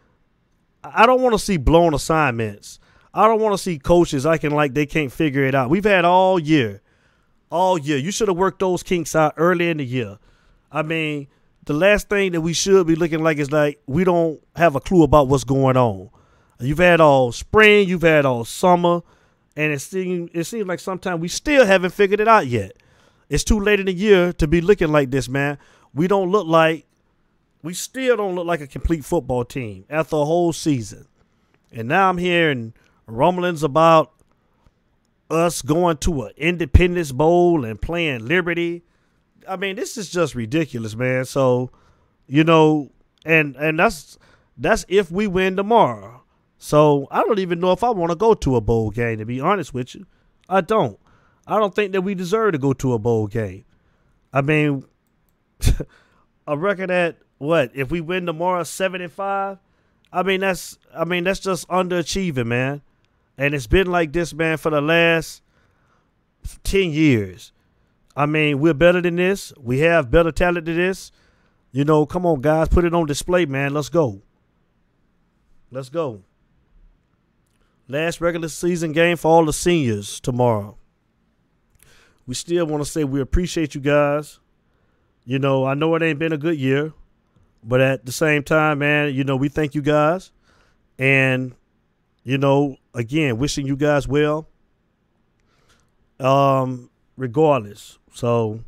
I 0.84 1.06
don't 1.06 1.22
want 1.22 1.34
to 1.34 1.38
see 1.38 1.56
blown 1.56 1.94
assignments. 1.94 2.78
I 3.14 3.26
don't 3.26 3.40
want 3.40 3.54
to 3.54 3.58
see 3.58 3.78
coaches 3.78 4.26
acting 4.26 4.52
like 4.52 4.74
they 4.74 4.86
can't 4.86 5.12
figure 5.12 5.44
it 5.44 5.54
out. 5.54 5.70
We've 5.70 5.84
had 5.84 6.04
all 6.04 6.38
year, 6.38 6.80
all 7.50 7.78
year. 7.78 7.98
You 7.98 8.10
should 8.10 8.28
have 8.28 8.36
worked 8.36 8.60
those 8.60 8.82
kinks 8.82 9.14
out 9.14 9.34
early 9.36 9.68
in 9.68 9.76
the 9.76 9.84
year. 9.84 10.18
I 10.70 10.82
mean, 10.82 11.28
the 11.64 11.74
last 11.74 12.08
thing 12.08 12.32
that 12.32 12.40
we 12.40 12.54
should 12.54 12.86
be 12.86 12.96
looking 12.96 13.22
like 13.22 13.38
is 13.38 13.52
like 13.52 13.80
we 13.86 14.04
don't 14.04 14.40
have 14.56 14.74
a 14.74 14.80
clue 14.80 15.02
about 15.02 15.28
what's 15.28 15.44
going 15.44 15.76
on. 15.76 16.10
You've 16.58 16.78
had 16.78 17.00
all 17.00 17.32
spring, 17.32 17.88
you've 17.88 18.02
had 18.02 18.24
all 18.24 18.44
summer, 18.44 19.02
and 19.56 19.72
it 19.72 19.80
seems 19.80 20.30
it 20.32 20.44
seems 20.44 20.66
like 20.66 20.80
sometimes 20.80 21.20
we 21.20 21.28
still 21.28 21.66
haven't 21.66 21.90
figured 21.92 22.20
it 22.20 22.28
out 22.28 22.46
yet. 22.46 22.72
It's 23.28 23.44
too 23.44 23.60
late 23.60 23.80
in 23.80 23.86
the 23.86 23.92
year 23.92 24.32
to 24.34 24.46
be 24.46 24.60
looking 24.60 24.92
like 24.92 25.10
this, 25.10 25.28
man. 25.28 25.58
We 25.94 26.08
don't 26.08 26.30
look 26.30 26.46
like 26.46 26.86
we 27.62 27.74
still 27.74 28.16
don't 28.16 28.34
look 28.34 28.46
like 28.46 28.60
a 28.60 28.66
complete 28.66 29.04
football 29.04 29.44
team 29.44 29.84
after 29.88 30.16
a 30.16 30.24
whole 30.24 30.52
season. 30.52 31.06
And 31.70 31.88
now 31.88 32.08
I'm 32.10 32.18
hearing 32.18 32.74
rumblings 33.06 33.62
about 33.62 34.12
us 35.30 35.62
going 35.62 35.96
to 35.98 36.22
an 36.22 36.32
Independence 36.36 37.12
Bowl 37.12 37.64
and 37.64 37.80
playing 37.80 38.26
Liberty 38.26 38.82
I 39.48 39.56
mean, 39.56 39.76
this 39.76 39.96
is 39.96 40.10
just 40.10 40.34
ridiculous, 40.34 40.94
man. 40.94 41.24
So, 41.24 41.70
you 42.26 42.44
know, 42.44 42.90
and 43.24 43.56
and 43.56 43.78
that's 43.78 44.18
that's 44.56 44.84
if 44.88 45.10
we 45.10 45.26
win 45.26 45.56
tomorrow. 45.56 46.22
So 46.58 47.08
I 47.10 47.22
don't 47.22 47.38
even 47.38 47.60
know 47.60 47.72
if 47.72 47.82
I 47.82 47.90
want 47.90 48.10
to 48.10 48.16
go 48.16 48.34
to 48.34 48.56
a 48.56 48.60
bowl 48.60 48.90
game. 48.90 49.18
To 49.18 49.24
be 49.24 49.40
honest 49.40 49.74
with 49.74 49.94
you, 49.94 50.06
I 50.48 50.60
don't. 50.60 50.98
I 51.46 51.58
don't 51.58 51.74
think 51.74 51.92
that 51.92 52.02
we 52.02 52.14
deserve 52.14 52.52
to 52.52 52.58
go 52.58 52.72
to 52.74 52.92
a 52.92 52.98
bowl 52.98 53.26
game. 53.26 53.64
I 54.32 54.42
mean, 54.42 54.84
a 56.46 56.56
record 56.56 56.90
at 56.90 57.18
what 57.42 57.72
if 57.74 57.90
we 57.90 58.00
win 58.00 58.24
tomorrow 58.24 58.62
seventy 58.62 59.08
five? 59.08 59.58
I 60.12 60.22
mean 60.22 60.42
that's 60.42 60.78
I 60.96 61.04
mean 61.04 61.24
that's 61.24 61.40
just 61.40 61.66
underachieving, 61.66 62.46
man. 62.46 62.82
And 63.36 63.52
it's 63.52 63.66
been 63.66 63.88
like 63.88 64.12
this, 64.12 64.32
man, 64.32 64.58
for 64.58 64.70
the 64.70 64.80
last 64.80 65.42
ten 66.62 66.92
years. 66.92 67.50
I 68.14 68.26
mean, 68.26 68.60
we're 68.60 68.74
better 68.74 69.00
than 69.00 69.16
this. 69.16 69.52
We 69.58 69.80
have 69.80 70.08
better 70.08 70.30
talent 70.30 70.66
than 70.66 70.76
this. 70.76 71.10
You 71.72 71.84
know, 71.84 72.06
come 72.06 72.24
on, 72.26 72.42
guys, 72.42 72.68
put 72.68 72.84
it 72.84 72.94
on 72.94 73.06
display, 73.06 73.44
man. 73.44 73.74
Let's 73.74 73.88
go. 73.88 74.22
Let's 75.72 75.88
go. 75.88 76.22
Last 77.88 78.20
regular 78.20 78.48
season 78.48 78.92
game 78.92 79.16
for 79.16 79.32
all 79.32 79.44
the 79.46 79.52
seniors 79.52 80.20
tomorrow. 80.20 80.76
We 82.24 82.34
still 82.34 82.66
want 82.66 82.84
to 82.84 82.88
say 82.88 83.02
we 83.02 83.20
appreciate 83.20 83.74
you 83.74 83.80
guys. 83.80 84.38
You 85.24 85.40
know, 85.40 85.64
I 85.64 85.74
know 85.74 85.92
it 85.96 86.02
ain't 86.02 86.20
been 86.20 86.32
a 86.32 86.38
good 86.38 86.58
year, 86.58 86.92
but 87.62 87.80
at 87.80 88.04
the 88.04 88.12
same 88.12 88.42
time, 88.42 88.80
man, 88.80 89.14
you 89.14 89.24
know, 89.24 89.36
we 89.36 89.48
thank 89.48 89.74
you 89.74 89.82
guys. 89.82 90.32
And, 90.98 91.54
you 92.24 92.38
know, 92.38 92.76
again, 92.94 93.38
wishing 93.38 93.66
you 93.66 93.76
guys 93.76 94.06
well. 94.06 94.48
Um, 96.18 96.90
regardless. 97.16 97.98
So, 98.14 98.60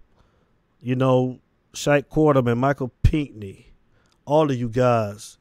you 0.80 0.96
know, 0.96 1.40
Shaq 1.72 2.04
Quarterman, 2.04 2.59
Michael 2.59 2.92
Pinckney, 3.02 3.72
all 4.24 4.50
of 4.50 4.57
you 4.57 4.68
guys, 4.68 5.38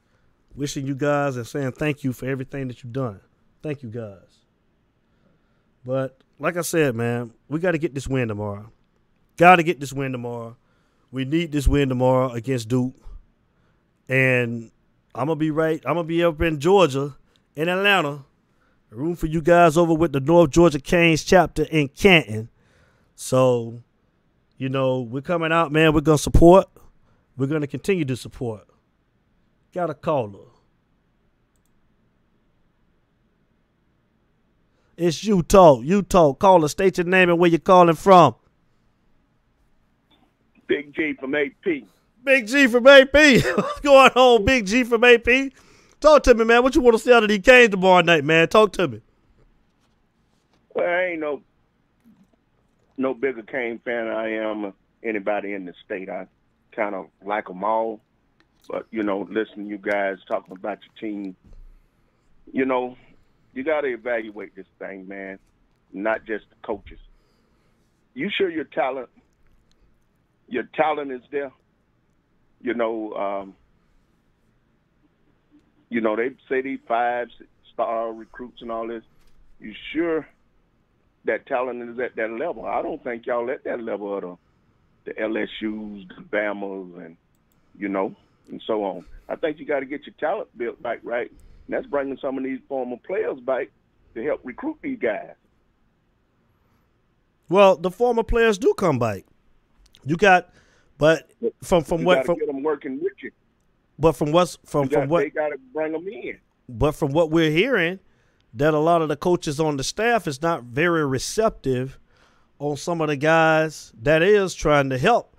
wishing 0.55 0.85
you 0.85 0.95
guys 0.95 1.37
and 1.37 1.47
saying 1.47 1.73
thank 1.73 2.03
you 2.03 2.13
for 2.13 2.27
everything 2.27 2.67
that 2.67 2.83
you've 2.83 2.93
done. 2.93 3.19
Thank 3.61 3.83
you 3.83 3.89
guys. 3.89 4.39
But 5.85 6.17
like 6.39 6.57
I 6.57 6.61
said, 6.61 6.95
man, 6.95 7.33
we 7.49 7.59
got 7.59 7.71
to 7.71 7.77
get 7.77 7.93
this 7.93 8.07
win 8.07 8.27
tomorrow. 8.27 8.71
Got 9.37 9.57
to 9.57 9.63
get 9.63 9.79
this 9.79 9.93
win 9.93 10.11
tomorrow. 10.11 10.57
We 11.11 11.25
need 11.25 11.51
this 11.51 11.67
win 11.67 11.89
tomorrow 11.89 12.31
against 12.31 12.67
Duke. 12.67 12.93
And 14.09 14.71
I'm 15.15 15.27
to 15.27 15.35
be 15.35 15.51
right. 15.51 15.81
I'm 15.85 15.95
to 15.95 16.03
be 16.03 16.23
up 16.23 16.41
in 16.41 16.59
Georgia, 16.59 17.15
in 17.55 17.69
Atlanta. 17.69 18.25
Room 18.89 19.15
for 19.15 19.25
you 19.25 19.41
guys 19.41 19.75
over 19.75 19.93
with 19.93 20.11
the 20.11 20.19
North 20.19 20.51
Georgia 20.51 20.79
Canes 20.79 21.23
chapter 21.23 21.63
in 21.63 21.87
Canton. 21.87 22.49
So 23.15 23.81
you 24.57 24.69
know, 24.69 25.01
we're 25.01 25.21
coming 25.21 25.51
out, 25.51 25.71
man. 25.71 25.93
We're 25.93 26.01
gonna 26.01 26.17
support. 26.17 26.67
We're 27.35 27.47
gonna 27.47 27.67
continue 27.67 28.05
to 28.05 28.15
support. 28.15 28.67
Got 29.73 29.89
a 29.89 29.93
caller. 29.93 30.45
It's 34.95 35.23
you 35.23 35.41
talk. 35.41 35.83
You 35.83 36.03
talk. 36.03 36.39
Caller, 36.39 36.67
state 36.67 36.97
your 36.97 37.07
name 37.07 37.29
and 37.29 37.39
where 37.39 37.49
you're 37.49 37.59
calling 37.59 37.95
from. 37.95 38.35
Big 40.67 40.93
G 40.93 41.13
from 41.19 41.33
AP. 41.35 41.83
Big 42.23 42.47
G 42.47 42.67
from 42.67 42.87
AP. 42.87 43.13
What's 43.13 43.79
going 43.81 44.11
on, 44.11 44.45
Big 44.45 44.65
G 44.65 44.83
from 44.83 45.03
AP? 45.03 45.51
Talk 45.99 46.23
to 46.23 46.33
me, 46.33 46.45
man. 46.45 46.63
What 46.63 46.75
you 46.75 46.81
want 46.81 46.97
to 46.97 47.03
see 47.03 47.13
out 47.13 47.23
of 47.23 47.29
these 47.29 47.39
games 47.39 47.71
tomorrow 47.71 48.01
night, 48.01 48.23
man? 48.23 48.47
Talk 48.47 48.73
to 48.73 48.87
me. 48.87 49.01
Well, 50.73 50.87
I 50.87 51.03
ain't 51.11 51.19
no 51.19 51.41
no 52.97 53.13
bigger 53.13 53.41
Cane 53.41 53.79
fan 53.83 54.07
I 54.07 54.33
am 54.33 54.73
anybody 55.03 55.53
in 55.53 55.65
the 55.65 55.73
state. 55.85 56.09
I 56.09 56.27
kind 56.71 56.95
of 56.95 57.07
like 57.23 57.47
them 57.47 57.63
all. 57.63 57.99
But, 58.69 58.87
you 58.91 59.03
know, 59.03 59.27
listening 59.29 59.65
to 59.65 59.71
you 59.71 59.77
guys 59.77 60.17
talking 60.27 60.55
about 60.55 60.79
your 60.83 61.11
team, 61.11 61.35
you 62.51 62.65
know, 62.65 62.95
you 63.53 63.63
got 63.63 63.81
to 63.81 63.87
evaluate 63.87 64.55
this 64.55 64.67
thing, 64.79 65.07
man, 65.07 65.37
not 65.91 66.25
just 66.25 66.45
the 66.49 66.55
coaches. 66.63 66.99
You 68.13 68.29
sure 68.29 68.49
your 68.49 68.63
talent, 68.63 69.09
your 70.47 70.63
talent 70.75 71.11
is 71.11 71.21
there? 71.29 71.51
You 72.63 72.73
know, 72.73 73.13
um, 73.13 73.55
you 75.89 76.01
know, 76.01 76.15
they 76.15 76.31
say 76.49 76.61
these 76.61 76.79
five 76.87 77.27
star 77.71 78.11
recruits 78.11 78.61
and 78.61 78.71
all 78.71 78.87
this. 78.87 79.03
You 79.59 79.73
sure 79.93 80.27
that 81.25 81.45
talent 81.45 81.87
is 81.87 81.99
at 81.99 82.15
that 82.15 82.31
level. 82.31 82.65
I 82.65 82.81
don't 82.81 83.03
think 83.03 83.27
y'all 83.27 83.49
at 83.51 83.63
that 83.65 83.81
level 83.81 84.17
of 84.17 84.21
the, 84.21 84.37
the 85.05 85.11
LSU's, 85.13 86.07
the 86.07 86.23
Bamas, 86.31 87.05
and 87.05 87.17
you 87.77 87.89
know, 87.89 88.15
and 88.49 88.61
so 88.65 88.83
on. 88.83 89.05
I 89.29 89.35
think 89.35 89.59
you 89.59 89.65
got 89.65 89.79
to 89.79 89.85
get 89.85 90.05
your 90.05 90.15
talent 90.19 90.49
built 90.57 90.81
back 90.81 90.99
right. 91.03 91.31
And 91.67 91.75
that's 91.75 91.87
bringing 91.87 92.17
some 92.21 92.37
of 92.37 92.43
these 92.43 92.59
former 92.67 92.97
players 93.05 93.39
back 93.39 93.69
to 94.15 94.23
help 94.23 94.41
recruit 94.43 94.77
these 94.81 94.99
guys. 94.99 95.31
Well, 97.49 97.75
the 97.75 97.91
former 97.91 98.23
players 98.23 98.57
do 98.57 98.73
come 98.73 98.99
back. 98.99 99.23
You 100.05 100.17
got, 100.17 100.49
but 100.97 101.31
from 101.61 101.83
from 101.83 102.01
you 102.01 102.07
what 102.07 102.25
from 102.25 102.37
get 102.37 102.47
them 102.47 102.63
working 102.63 103.01
with 103.01 103.13
you. 103.21 103.31
But 103.99 104.13
from 104.13 104.31
what's 104.31 104.57
from 104.65 104.87
got, 104.87 105.01
from 105.01 105.09
what 105.09 105.19
they 105.21 105.29
got 105.29 105.49
to 105.49 105.57
bring 105.73 105.91
them 105.91 106.07
in. 106.07 106.39
But 106.69 106.93
from 106.93 107.11
what 107.11 107.29
we're 107.29 107.51
hearing, 107.51 107.99
that 108.53 108.73
a 108.73 108.79
lot 108.79 109.01
of 109.01 109.09
the 109.09 109.15
coaches 109.15 109.59
on 109.59 109.77
the 109.77 109.83
staff 109.83 110.27
is 110.27 110.41
not 110.41 110.63
very 110.63 111.05
receptive 111.05 111.99
on 112.59 112.77
some 112.77 113.01
of 113.01 113.07
the 113.07 113.17
guys 113.17 113.91
that 114.01 114.21
is 114.21 114.53
trying 114.53 114.89
to 114.89 114.97
help 114.97 115.35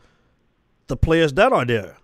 the 0.88 0.96
players 0.96 1.32
that 1.34 1.52
are 1.52 1.64
there. 1.64 1.96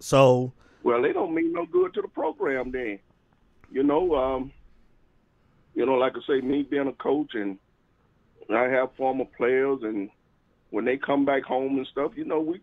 So 0.00 0.52
well, 0.82 1.02
they 1.02 1.12
don't 1.12 1.34
mean 1.34 1.52
no 1.52 1.66
good 1.66 1.92
to 1.94 2.02
the 2.02 2.08
program 2.08 2.70
then. 2.70 2.98
You 3.70 3.82
know, 3.82 4.14
um, 4.14 4.52
you 5.74 5.84
know, 5.84 5.94
like 5.94 6.14
I 6.16 6.20
say, 6.26 6.40
me 6.40 6.62
being 6.62 6.88
a 6.88 6.92
coach 6.92 7.34
and 7.34 7.58
I 8.48 8.64
have 8.64 8.94
former 8.96 9.26
players 9.36 9.80
and 9.82 10.08
when 10.70 10.84
they 10.84 10.96
come 10.96 11.24
back 11.24 11.44
home 11.44 11.78
and 11.78 11.86
stuff, 11.86 12.12
you 12.16 12.24
know, 12.24 12.40
we 12.40 12.60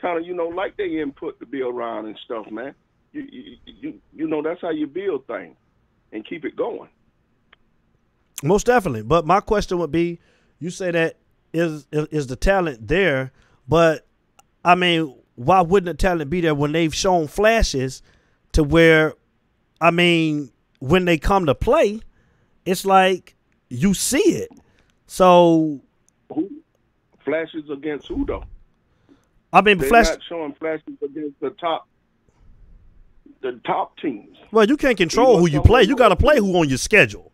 kind 0.00 0.18
of, 0.18 0.26
you 0.26 0.34
know, 0.34 0.48
like 0.48 0.76
their 0.76 1.00
input 1.00 1.38
to 1.40 1.46
be 1.46 1.62
around 1.62 2.06
and 2.06 2.18
stuff, 2.24 2.50
man. 2.50 2.74
You, 3.12 3.26
you, 3.30 3.56
you, 3.66 4.00
you 4.14 4.28
know, 4.28 4.42
that's 4.42 4.60
how 4.60 4.70
you 4.70 4.86
build 4.86 5.26
things 5.26 5.56
and 6.12 6.26
keep 6.26 6.44
it 6.44 6.56
going. 6.56 6.88
Most 8.42 8.66
definitely. 8.66 9.02
But 9.02 9.26
my 9.26 9.40
question 9.40 9.78
would 9.78 9.92
be, 9.92 10.20
you 10.58 10.70
say 10.70 10.90
that 10.90 11.16
is 11.52 11.86
is 11.90 12.28
the 12.28 12.36
talent 12.36 12.86
there, 12.86 13.32
but 13.68 14.06
I 14.64 14.74
mean, 14.74 15.14
why 15.34 15.62
wouldn't 15.62 15.98
the 15.98 16.00
talent 16.00 16.30
be 16.30 16.40
there 16.40 16.54
when 16.54 16.72
they've 16.72 16.94
shown 16.94 17.26
flashes 17.26 18.02
to 18.52 18.62
where 18.62 19.14
I 19.80 19.90
mean, 19.90 20.52
when 20.78 21.06
they 21.06 21.18
come 21.18 21.46
to 21.46 21.54
play, 21.54 22.00
it's 22.64 22.84
like 22.84 23.34
you 23.68 23.94
see 23.94 24.18
it. 24.18 24.50
So 25.06 25.80
flashes 27.24 27.64
against 27.70 28.08
who 28.08 28.24
though? 28.26 28.44
I 29.52 29.60
mean, 29.62 29.78
They're 29.78 29.88
flash. 29.88 30.06
not 30.06 30.18
showing 30.28 30.54
flashes 30.54 30.94
against 31.02 31.40
the 31.40 31.50
top, 31.50 31.88
the 33.42 33.60
top 33.66 33.96
teams. 33.98 34.36
Well, 34.52 34.66
you 34.66 34.76
can't 34.76 34.96
control 34.96 35.38
who 35.38 35.48
you 35.48 35.60
play. 35.62 35.82
You 35.82 35.96
got 35.96 36.08
to 36.10 36.16
play 36.16 36.38
who 36.38 36.56
on 36.58 36.68
your 36.68 36.78
schedule. 36.78 37.32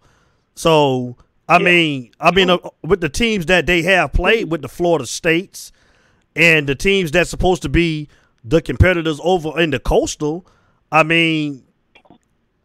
So, 0.55 1.17
I 1.49 1.59
Yeah. 1.59 1.65
mean, 1.65 2.11
I 2.21 2.31
mean, 2.31 2.51
uh, 2.51 2.59
with 2.83 3.01
the 3.01 3.09
teams 3.09 3.47
that 3.47 3.67
they 3.67 3.83
have 3.83 4.13
played 4.13 4.51
with 4.51 4.63
the 4.63 4.69
Florida 4.69 5.07
States 5.07 5.73
and 6.35 6.67
the 6.67 6.75
teams 6.75 7.11
that's 7.11 7.31
supposed 7.31 7.63
to 7.63 7.69
be 7.69 8.09
the 8.45 8.63
competitors 8.63 9.21
over 9.23 9.59
in 9.61 9.71
the 9.71 9.79
coastal, 9.79 10.47
I 10.91 11.03
mean, 11.03 11.65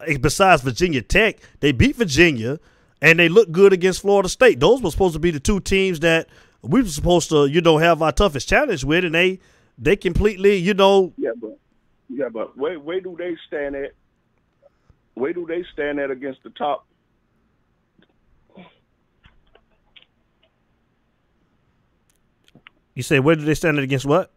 eh, 0.06 0.16
besides 0.18 0.62
Virginia 0.62 1.02
Tech, 1.02 1.38
they 1.60 1.72
beat 1.72 1.96
Virginia 1.96 2.58
and 3.02 3.18
they 3.18 3.28
look 3.28 3.50
good 3.50 3.72
against 3.72 4.00
Florida 4.00 4.28
State. 4.28 4.60
Those 4.60 4.80
were 4.80 4.90
supposed 4.90 5.14
to 5.14 5.20
be 5.20 5.30
the 5.30 5.40
two 5.40 5.60
teams 5.60 6.00
that 6.00 6.28
we 6.62 6.82
were 6.82 6.88
supposed 6.88 7.28
to, 7.30 7.46
you 7.46 7.60
know, 7.60 7.78
have 7.78 8.02
our 8.02 8.12
toughest 8.12 8.48
challenge 8.48 8.84
with, 8.84 9.04
and 9.04 9.14
they 9.14 9.40
they 9.78 9.96
completely, 9.96 10.56
you 10.56 10.74
know, 10.74 11.12
Yeah, 11.16 11.30
but 11.40 11.58
yeah, 12.08 12.28
but 12.28 12.56
where 12.56 12.78
where 12.78 13.00
do 13.00 13.16
they 13.18 13.36
stand 13.46 13.74
at? 13.74 13.92
Where 15.14 15.32
do 15.32 15.44
they 15.46 15.64
stand 15.72 15.98
at 15.98 16.10
against 16.10 16.42
the 16.42 16.50
top? 16.50 16.86
you 22.94 23.02
say 23.02 23.18
where 23.20 23.36
do 23.36 23.42
they 23.42 23.54
stand 23.54 23.78
at 23.78 23.84
against 23.84 24.04
what? 24.04 24.30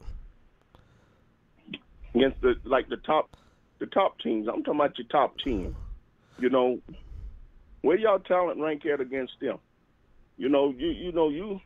Against 2.13 2.39
the 2.41 2.55
like 2.63 2.87
the 2.87 2.97
top, 2.97 3.29
the 3.79 3.87
top 3.87 4.19
teams. 4.19 4.47
I'm 4.47 4.63
talking 4.63 4.79
about 4.79 4.97
your 4.97 5.07
top 5.07 5.37
team. 5.39 5.75
You 6.39 6.49
know, 6.49 6.79
where 7.81 7.97
y'all 7.97 8.19
talent 8.19 8.59
rank 8.59 8.85
at 8.85 9.01
against 9.01 9.33
them? 9.41 9.57
You 10.37 10.49
know, 10.49 10.73
you 10.77 10.87
you 10.87 11.11
know 11.11 11.29
you. 11.29 11.59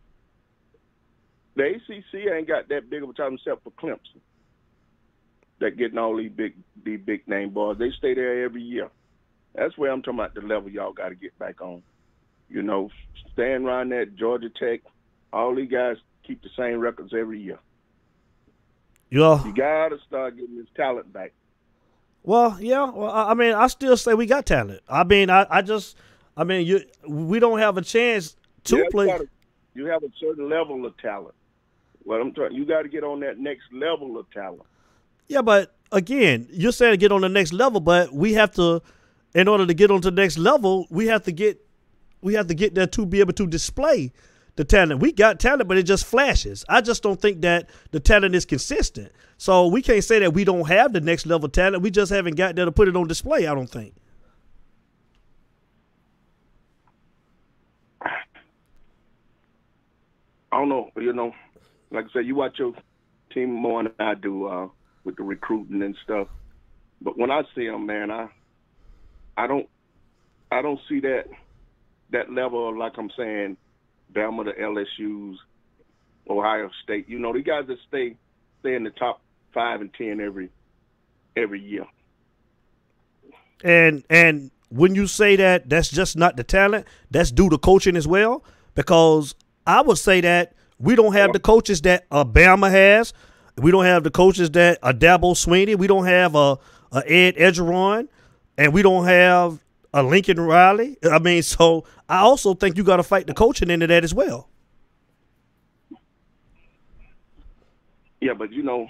The 1.60 1.66
ACC 1.76 2.32
ain't 2.34 2.48
got 2.48 2.70
that 2.70 2.90
big 2.90 3.04
of 3.04 3.10
a 3.10 3.14
time 3.14 3.34
except 3.34 3.66
for 3.66 3.72
Clemson. 3.72 4.22
That 5.60 5.76
getting 5.78 5.98
all 5.98 6.16
these 6.16 6.32
big 6.32 6.54
these 6.86 7.02
big 7.02 7.28
name 7.28 7.50
boys. 7.50 7.78
They 7.78 7.92
stay 7.98 8.14
there 8.14 8.46
every 8.46 8.62
year. 8.62 8.88
That's 9.54 9.78
where 9.78 9.92
I'm 9.92 10.02
talking 10.02 10.20
about 10.22 10.36
the 10.36 10.42
level 10.42 10.70
y'all 10.70 10.94
got 10.94 11.10
to 11.10 11.16
get 11.16 11.38
back 11.38 11.60
on. 11.62 11.84
You 12.50 12.62
know, 12.62 12.90
staying 13.34 13.66
around 13.66 13.90
that 13.90 14.16
Georgia 14.16 14.50
Tech, 14.50 14.80
all 15.34 15.54
these 15.54 15.70
guys 15.70 15.98
keep 16.26 16.42
the 16.42 16.50
same 16.58 16.80
records 16.80 17.14
every 17.14 17.42
year. 17.42 17.60
You 19.10 19.26
all, 19.26 19.46
You 19.46 19.54
got 19.54 19.90
to 19.90 19.98
start 20.08 20.38
getting 20.38 20.56
this 20.58 20.68
talent 20.78 21.12
back. 21.12 21.34
well, 22.24 22.58
yeah. 22.62 22.90
Well, 22.90 23.12
I 23.12 23.34
mean, 23.34 23.54
I 23.54 23.68
still 23.68 23.98
say 23.98 24.14
we 24.14 24.28
got 24.28 24.46
talent. 24.46 24.82
I 24.88 25.04
mean, 25.04 25.30
I, 25.30 25.46
I 25.50 25.62
just, 25.62 25.98
I 26.38 26.46
mean, 26.46 26.66
you, 26.66 26.82
we 27.06 27.40
don't 27.40 27.60
have 27.60 27.78
a 27.78 27.82
chance 27.82 28.38
to 28.66 28.78
You 28.78 28.84
have 28.84 28.92
play. 28.92 29.08
gotta- 29.08 29.28
you 29.76 29.86
have 29.88 30.04
a 30.04 30.10
certain 30.22 30.48
level 30.50 30.86
of 30.86 30.96
talent. 30.98 31.36
What 32.10 32.22
I'm 32.22 32.34
trying, 32.34 32.54
you 32.54 32.66
got 32.66 32.82
to 32.82 32.90
get 32.90 33.04
on 33.04 33.20
that 33.20 33.38
next 33.38 33.72
level 33.72 34.18
of 34.18 34.28
talent. 34.32 34.64
Yeah, 35.28 35.44
but 35.44 35.76
again, 35.92 36.48
you're 36.50 36.72
saying 36.72 36.94
to 36.94 36.98
get 36.98 37.12
on 37.12 37.22
the 37.22 37.30
next 37.30 37.54
level, 37.54 37.80
but 37.80 38.12
we 38.12 38.34
have 38.34 38.50
to, 38.54 38.82
in 39.36 39.48
order 39.48 39.68
to 39.68 39.76
get 39.76 39.92
on 39.92 40.02
to 40.02 40.10
the 40.10 40.20
next 40.20 40.40
level, 40.40 40.88
we 40.90 41.06
have 41.06 41.22
to 41.26 41.32
get, 41.32 41.64
we 42.24 42.34
have 42.34 42.48
to 42.48 42.56
get 42.56 42.74
there 42.74 42.88
to 42.88 43.06
be 43.06 43.20
able 43.20 43.34
to 43.34 43.46
display 43.46 44.12
the 44.56 44.64
talent. 44.64 45.02
We 45.02 45.12
got 45.12 45.40
talent, 45.40 45.68
but 45.68 45.78
it 45.78 45.84
just 45.84 46.04
flashes. 46.04 46.66
I 46.68 46.82
just 46.82 47.04
don't 47.04 47.22
think 47.22 47.42
that 47.42 47.70
the 47.92 48.00
talent 48.00 48.34
is 48.34 48.44
consistent. 48.44 49.12
So 49.38 49.68
we 49.68 49.84
can't 49.84 50.04
say 50.04 50.18
that 50.18 50.34
we 50.34 50.44
don't 50.44 50.68
have 50.68 50.94
the 50.94 51.02
next 51.02 51.28
level 51.28 51.48
talent. 51.48 51.84
We 51.84 51.92
just 51.92 52.12
haven't 52.12 52.38
got 52.38 52.56
there 52.56 52.66
to 52.66 52.72
put 52.72 52.88
it 52.88 52.96
on 52.96 53.08
display. 53.08 53.46
I 53.46 53.54
don't 53.54 53.70
think. 53.70 53.94
I 60.52 60.58
don't 60.58 60.70
know, 60.70 60.90
you 60.98 61.14
know, 61.14 61.32
like 61.92 62.06
I 62.06 62.08
said, 62.14 62.26
you 62.26 62.36
watch 62.36 62.60
your 62.60 62.74
team 63.34 63.52
more 63.52 63.84
than 63.84 63.94
I 64.00 64.14
do 64.16 64.48
uh, 64.48 64.68
with 65.04 65.16
the 65.18 65.24
recruiting 65.24 65.82
and 65.82 65.96
stuff. 66.04 66.28
But 67.02 67.18
when 67.18 67.32
I 67.32 67.44
see 67.56 67.68
them, 67.68 67.86
man, 67.86 68.12
I, 68.12 68.30
I 69.38 69.48
don't, 69.48 69.68
I 70.52 70.62
don't 70.62 70.80
see 70.90 71.00
that, 71.02 71.26
that 72.12 72.32
level. 72.32 72.70
Of, 72.70 72.78
like 72.78 72.94
I'm 72.98 73.12
saying, 73.18 73.58
Bama, 74.14 74.46
the 74.46 74.52
LSU's, 74.52 75.40
Ohio 76.30 76.70
State. 76.84 77.08
You 77.10 77.20
know, 77.20 77.34
the 77.34 77.42
guys 77.42 77.66
that 77.68 77.78
stay, 77.88 78.16
stay 78.60 78.76
in 78.76 78.84
the 78.84 78.92
top 78.92 79.22
five 79.54 79.82
and 79.82 79.94
ten 79.94 80.20
every, 80.20 80.50
every 81.36 81.62
year. 81.62 81.86
And 83.64 84.04
and 84.10 84.52
when 84.70 84.96
you 84.96 85.08
say 85.08 85.36
that, 85.36 85.70
that's 85.70 85.90
just 85.90 86.16
not 86.16 86.38
the 86.38 86.44
talent. 86.44 86.86
That's 87.12 87.32
due 87.32 87.50
to 87.50 87.58
coaching 87.58 87.96
as 87.96 88.08
well. 88.08 88.44
Because 88.76 89.36
I 89.66 89.82
would 89.82 89.98
say 89.98 90.22
that 90.22 90.54
we 90.80 90.96
don't 90.96 91.14
have 91.14 91.34
the 91.34 91.40
coaches 91.40 91.82
that 91.82 92.06
uh, 92.12 92.16
Alabama 92.16 92.70
has. 92.70 93.14
We 93.58 93.72
don't 93.72 93.86
have 93.86 94.04
the 94.04 94.12
coaches 94.12 94.50
that 94.52 94.80
a 94.82 94.94
Dabo 94.94 95.34
Swinney. 95.36 95.78
We 95.78 95.88
don't 95.88 96.06
have 96.06 96.36
a, 96.36 96.58
a 96.92 97.04
Ed 97.06 97.36
Orgeron, 97.36 98.08
and 98.58 98.74
we 98.74 98.82
don't 98.82 99.06
have 99.06 99.60
a 99.94 100.02
Lincoln 100.02 100.40
Riley. 100.40 100.98
I 101.04 101.20
mean, 101.20 101.44
so 101.44 101.84
I 102.08 102.20
also 102.20 102.54
think 102.54 102.78
you 102.78 102.84
got 102.84 102.98
to 102.98 103.04
fight 103.04 103.28
the 103.28 103.34
coaching 103.34 103.70
into 103.70 103.88
that 103.88 104.04
as 104.04 104.14
well. 104.14 104.48
Yeah, 108.22 108.34
but 108.34 108.52
you 108.52 108.64
know, 108.64 108.90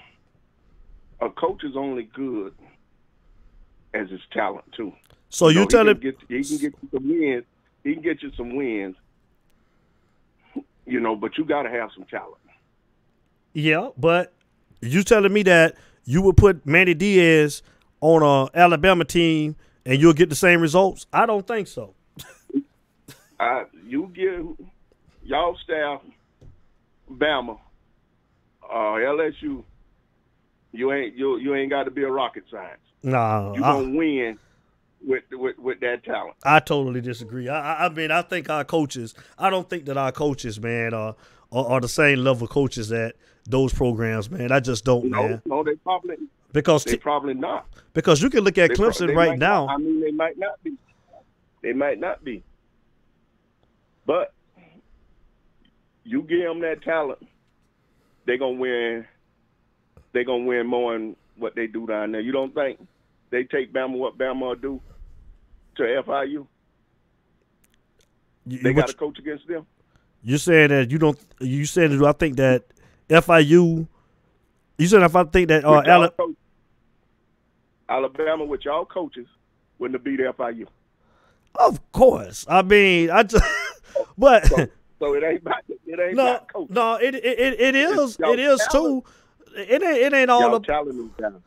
a 1.20 1.30
coach 1.30 1.64
is 1.64 1.76
only 1.76 2.04
good 2.04 2.54
as 3.94 4.08
his 4.10 4.20
talent 4.32 4.64
too. 4.76 4.92
So 5.28 5.48
you 5.48 5.60
know, 5.60 5.66
tell 5.66 5.84
he 5.84 5.90
him, 5.90 6.00
can 6.00 6.10
get 6.10 6.18
he 6.28 6.44
can 6.44 6.58
get 6.58 6.74
you 6.82 6.88
some 6.92 7.08
wins. 7.08 7.44
He 7.82 7.94
can 7.94 8.02
get 8.02 8.22
you 8.22 8.32
some 8.36 8.56
wins. 8.56 8.96
You 10.90 11.00
know, 11.00 11.14
but 11.16 11.38
you 11.38 11.44
got 11.44 11.62
to 11.62 11.70
have 11.70 11.90
some 11.94 12.04
talent. 12.04 12.36
yeah, 13.54 13.88
but 13.96 14.32
you 14.82 15.02
telling 15.02 15.32
me 15.32 15.42
that 15.44 15.76
you 16.04 16.20
would 16.22 16.36
put 16.36 16.66
Manny 16.66 16.94
Diaz 16.94 17.62
on 18.00 18.22
a 18.22 18.50
Alabama 18.58 19.04
team 19.04 19.56
and 19.86 20.00
you'll 20.00 20.12
get 20.14 20.28
the 20.30 20.34
same 20.36 20.60
results? 20.60 21.06
I 21.12 21.26
don't 21.26 21.46
think 21.46 21.68
so. 21.68 21.94
Uh, 23.40 23.64
you 23.86 24.12
give 24.14 24.46
y'all 25.22 25.56
staff, 25.64 26.02
Bama, 27.10 27.58
uh, 28.62 28.74
LSU. 28.74 29.64
You 30.72 30.92
ain't 30.92 31.16
you 31.16 31.38
you 31.38 31.54
ain't 31.54 31.70
got 31.70 31.84
to 31.84 31.90
be 31.90 32.02
a 32.02 32.10
rocket 32.10 32.44
science. 32.50 32.82
No, 33.02 33.54
You 33.56 33.64
I, 33.64 33.72
gonna 33.72 33.96
win 33.96 34.38
with 35.04 35.24
with 35.32 35.58
with 35.58 35.80
that 35.80 36.04
talent. 36.04 36.36
I 36.44 36.60
totally 36.60 37.00
disagree. 37.00 37.48
I, 37.48 37.86
I, 37.86 37.88
mean, 37.88 38.10
I 38.10 38.22
think 38.22 38.50
our 38.50 38.64
coaches. 38.64 39.14
I 39.38 39.50
don't 39.50 39.68
think 39.68 39.86
that 39.86 39.96
our 39.96 40.12
coaches, 40.12 40.60
man, 40.60 40.94
are 40.94 41.14
are, 41.52 41.66
are 41.66 41.80
the 41.80 41.88
same 41.88 42.18
level 42.20 42.46
coaches 42.46 42.88
that 42.90 43.14
those 43.48 43.72
programs, 43.72 44.30
man. 44.30 44.52
I 44.52 44.60
just 44.60 44.84
don't, 44.84 45.06
No, 45.06 45.22
man. 45.28 45.42
no, 45.46 45.62
they 45.64 45.74
probably 45.76 46.16
Because 46.52 46.84
they 46.84 46.92
t- 46.92 46.98
probably 46.98 47.34
not. 47.34 47.66
because 47.94 48.22
you 48.22 48.30
can 48.30 48.44
look 48.44 48.58
at 48.58 48.70
They 48.70 48.74
Clemson 48.76 49.08
they 49.08 49.14
right 49.14 49.38
now. 49.38 49.66
Not, 49.66 49.74
I 49.74 49.78
mean, 49.78 50.00
they 50.00 50.10
might 50.12 50.38
not 50.38 50.62
be. 50.62 50.76
They 51.62 51.72
might 51.72 51.98
not 51.98 52.24
be. 52.24 52.42
But 54.06 54.32
you 56.04 56.22
give 56.22 56.40
them 56.42 56.60
that 56.60 56.82
talent, 56.82 57.20
they're 58.26 58.38
gonna 58.38 58.58
win. 58.58 59.06
They're 60.12 60.24
gonna 60.24 60.44
win 60.44 60.66
more 60.66 60.92
than 60.92 61.16
what 61.36 61.54
they 61.54 61.66
do 61.66 61.86
down 61.86 62.12
there. 62.12 62.20
You 62.20 62.32
don't 62.32 62.54
think 62.54 62.78
they 63.30 63.44
take 63.44 63.72
Bama 63.72 63.96
what 63.96 64.18
Bama 64.18 64.60
do 64.60 64.80
to 65.76 65.82
FIU? 65.82 66.46
You, 68.46 68.58
They 68.62 68.70
you- 68.70 68.74
got 68.74 68.88
to 68.88 68.94
coach 68.94 69.18
against 69.18 69.46
them. 69.46 69.66
you're 70.22 70.38
saying 70.38 70.68
that 70.70 70.90
you 70.90 70.98
don't. 70.98 71.18
You 71.40 71.64
saying 71.66 71.96
that 71.98 72.06
I 72.06 72.12
think 72.12 72.36
that 72.36 72.64
FIU. 73.08 73.86
You 74.78 74.86
said 74.86 75.02
if 75.02 75.14
I 75.14 75.24
think 75.24 75.48
that 75.48 75.64
uh, 75.64 75.72
With 75.72 75.88
Ala- 75.88 76.10
coach- 76.12 76.36
Alabama 77.88 78.44
with 78.44 78.64
y'all 78.64 78.84
coaches 78.86 79.26
wouldn't 79.78 79.96
have 79.96 80.04
beat 80.04 80.20
FIU. 80.20 80.66
of 81.56 81.92
course. 81.92 82.46
I 82.48 82.62
mean, 82.62 83.10
I 83.10 83.22
just. 83.24 83.44
But 84.16 84.46
So, 84.46 84.66
so 84.98 85.14
it 85.14 85.24
ain't 85.24 85.42
about 85.42 85.62
it 85.68 85.98
ain't 86.00 86.14
no, 86.14 86.30
about 86.30 86.52
coach. 86.52 86.70
no, 86.70 86.94
it 86.94 87.14
it, 87.14 87.24
it, 87.24 87.60
it 87.60 87.74
is 87.74 88.16
it 88.20 88.38
is 88.38 88.66
too. 88.70 89.02
It 89.56 89.82
ain't 89.82 89.82
it 89.84 90.12
ain't 90.14 90.30
all 90.30 90.40
Y'all 90.42 90.54
of, 90.54 90.64
talent 90.66 90.98
is 91.00 91.10
down. 91.18 91.42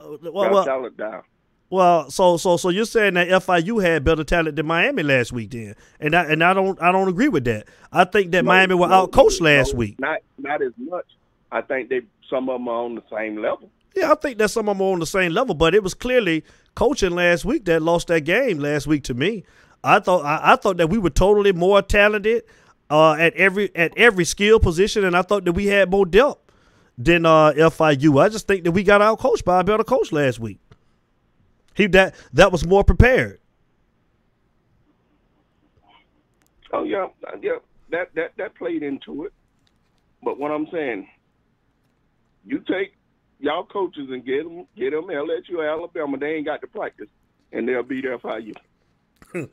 well, 0.00 0.32
well, 0.52 0.64
talent 0.64 0.96
down. 0.96 1.22
Well, 1.68 2.10
so 2.10 2.36
so 2.36 2.56
so 2.56 2.68
you're 2.68 2.84
saying 2.84 3.14
that 3.14 3.28
FIU 3.28 3.82
had 3.82 4.04
better 4.04 4.22
talent 4.22 4.54
than 4.56 4.66
Miami 4.66 5.02
last 5.02 5.32
week, 5.32 5.50
then, 5.50 5.74
and 5.98 6.14
I 6.14 6.24
and 6.24 6.44
I 6.44 6.54
don't 6.54 6.80
I 6.80 6.92
don't 6.92 7.08
agree 7.08 7.28
with 7.28 7.44
that. 7.44 7.66
I 7.92 8.04
think 8.04 8.30
that 8.32 8.44
No, 8.44 8.48
Miami 8.48 8.74
were 8.74 8.86
no, 8.86 9.06
outcoached 9.06 9.40
no, 9.40 9.46
last 9.46 9.74
week. 9.74 9.98
Not 9.98 10.20
not 10.38 10.62
as 10.62 10.72
much. 10.78 11.06
I 11.50 11.62
think 11.62 11.88
they 11.88 12.02
some 12.30 12.48
of 12.48 12.60
them 12.60 12.68
are 12.68 12.84
on 12.84 12.94
the 12.94 13.02
same 13.10 13.36
level. 13.42 13.68
Yeah, 13.96 14.12
I 14.12 14.14
think 14.14 14.38
that 14.38 14.50
some 14.50 14.68
of 14.68 14.76
them 14.78 14.86
are 14.86 14.92
on 14.92 15.00
the 15.00 15.06
same 15.06 15.32
level, 15.32 15.54
but 15.54 15.74
it 15.74 15.82
was 15.82 15.94
clearly 15.94 16.44
coaching 16.74 17.12
last 17.12 17.44
week 17.44 17.64
that 17.64 17.82
lost 17.82 18.08
that 18.08 18.20
game 18.20 18.58
last 18.58 18.86
week 18.86 19.02
to 19.04 19.14
me. 19.14 19.44
I 19.82 19.98
thought 19.98 20.24
I, 20.24 20.52
I 20.52 20.56
thought 20.56 20.76
that 20.76 20.88
we 20.90 20.98
were 20.98 21.10
totally 21.10 21.52
more 21.52 21.82
talented 21.82 22.44
uh, 22.90 23.14
at 23.14 23.34
every 23.34 23.74
at 23.74 23.92
every 23.96 24.24
skill 24.24 24.60
position, 24.60 25.04
and 25.04 25.16
I 25.16 25.22
thought 25.22 25.44
that 25.46 25.52
we 25.52 25.66
had 25.66 25.90
more 25.90 26.06
depth 26.06 26.38
than 26.98 27.26
uh, 27.26 27.52
FIU. 27.52 28.22
I 28.22 28.28
just 28.28 28.46
think 28.46 28.64
that 28.64 28.72
we 28.72 28.82
got 28.84 29.00
outcoached 29.00 29.44
by 29.44 29.60
a 29.60 29.64
better 29.64 29.84
coach 29.84 30.12
last 30.12 30.38
week. 30.38 30.60
He 31.76 31.86
that 31.88 32.14
that 32.32 32.50
was 32.50 32.66
more 32.66 32.84
prepared. 32.84 33.38
Oh 36.72 36.84
yeah, 36.84 37.08
yeah. 37.42 37.58
That 37.90 38.14
that 38.14 38.32
that 38.38 38.54
played 38.56 38.82
into 38.82 39.24
it. 39.24 39.32
But 40.22 40.38
what 40.38 40.50
I'm 40.50 40.66
saying, 40.72 41.08
you 42.44 42.58
take 42.60 42.94
y'all 43.38 43.64
coaches 43.64 44.08
and 44.10 44.24
get 44.24 44.44
them, 44.44 44.66
get 44.76 44.90
them 44.90 45.04
LSU 45.04 45.70
Alabama. 45.70 46.16
They 46.18 46.34
ain't 46.34 46.46
got 46.46 46.60
to 46.62 46.66
practice, 46.66 47.08
and 47.52 47.68
they'll 47.68 47.82
be 47.82 48.00
there 48.00 48.18
for 48.18 48.38
you. 48.38 48.54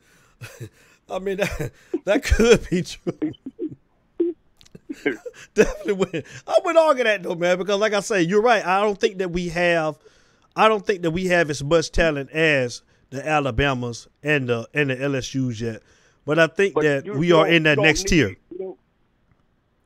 I 1.10 1.18
mean, 1.18 1.36
that, 1.38 1.72
that 2.04 2.24
could 2.24 2.68
be 2.70 2.82
true. 2.82 3.32
Definitely 5.54 5.92
would. 5.92 6.24
I 6.46 6.58
would 6.64 6.76
argue 6.76 7.04
that 7.04 7.22
though, 7.22 7.34
man, 7.34 7.58
because 7.58 7.78
like 7.78 7.92
I 7.92 8.00
say, 8.00 8.22
you're 8.22 8.42
right. 8.42 8.64
I 8.64 8.80
don't 8.80 8.98
think 8.98 9.18
that 9.18 9.30
we 9.30 9.48
have, 9.48 9.98
I 10.56 10.68
don't 10.68 10.86
think 10.86 11.02
that 11.02 11.10
we 11.10 11.26
have 11.26 11.50
as 11.50 11.62
much 11.64 11.90
talent 11.90 12.30
as 12.30 12.82
the 13.10 13.26
Alabamas 13.26 14.08
and 14.22 14.48
the 14.48 14.68
and 14.74 14.90
the 14.90 14.96
LSU's 14.96 15.60
yet. 15.60 15.82
But 16.24 16.38
I 16.38 16.46
think 16.46 16.74
But 16.74 16.82
that 16.84 17.14
we 17.16 17.32
are 17.32 17.46
in 17.46 17.64
that 17.64 17.78
next 17.78 18.06
tier. 18.08 18.36
you 18.58 18.78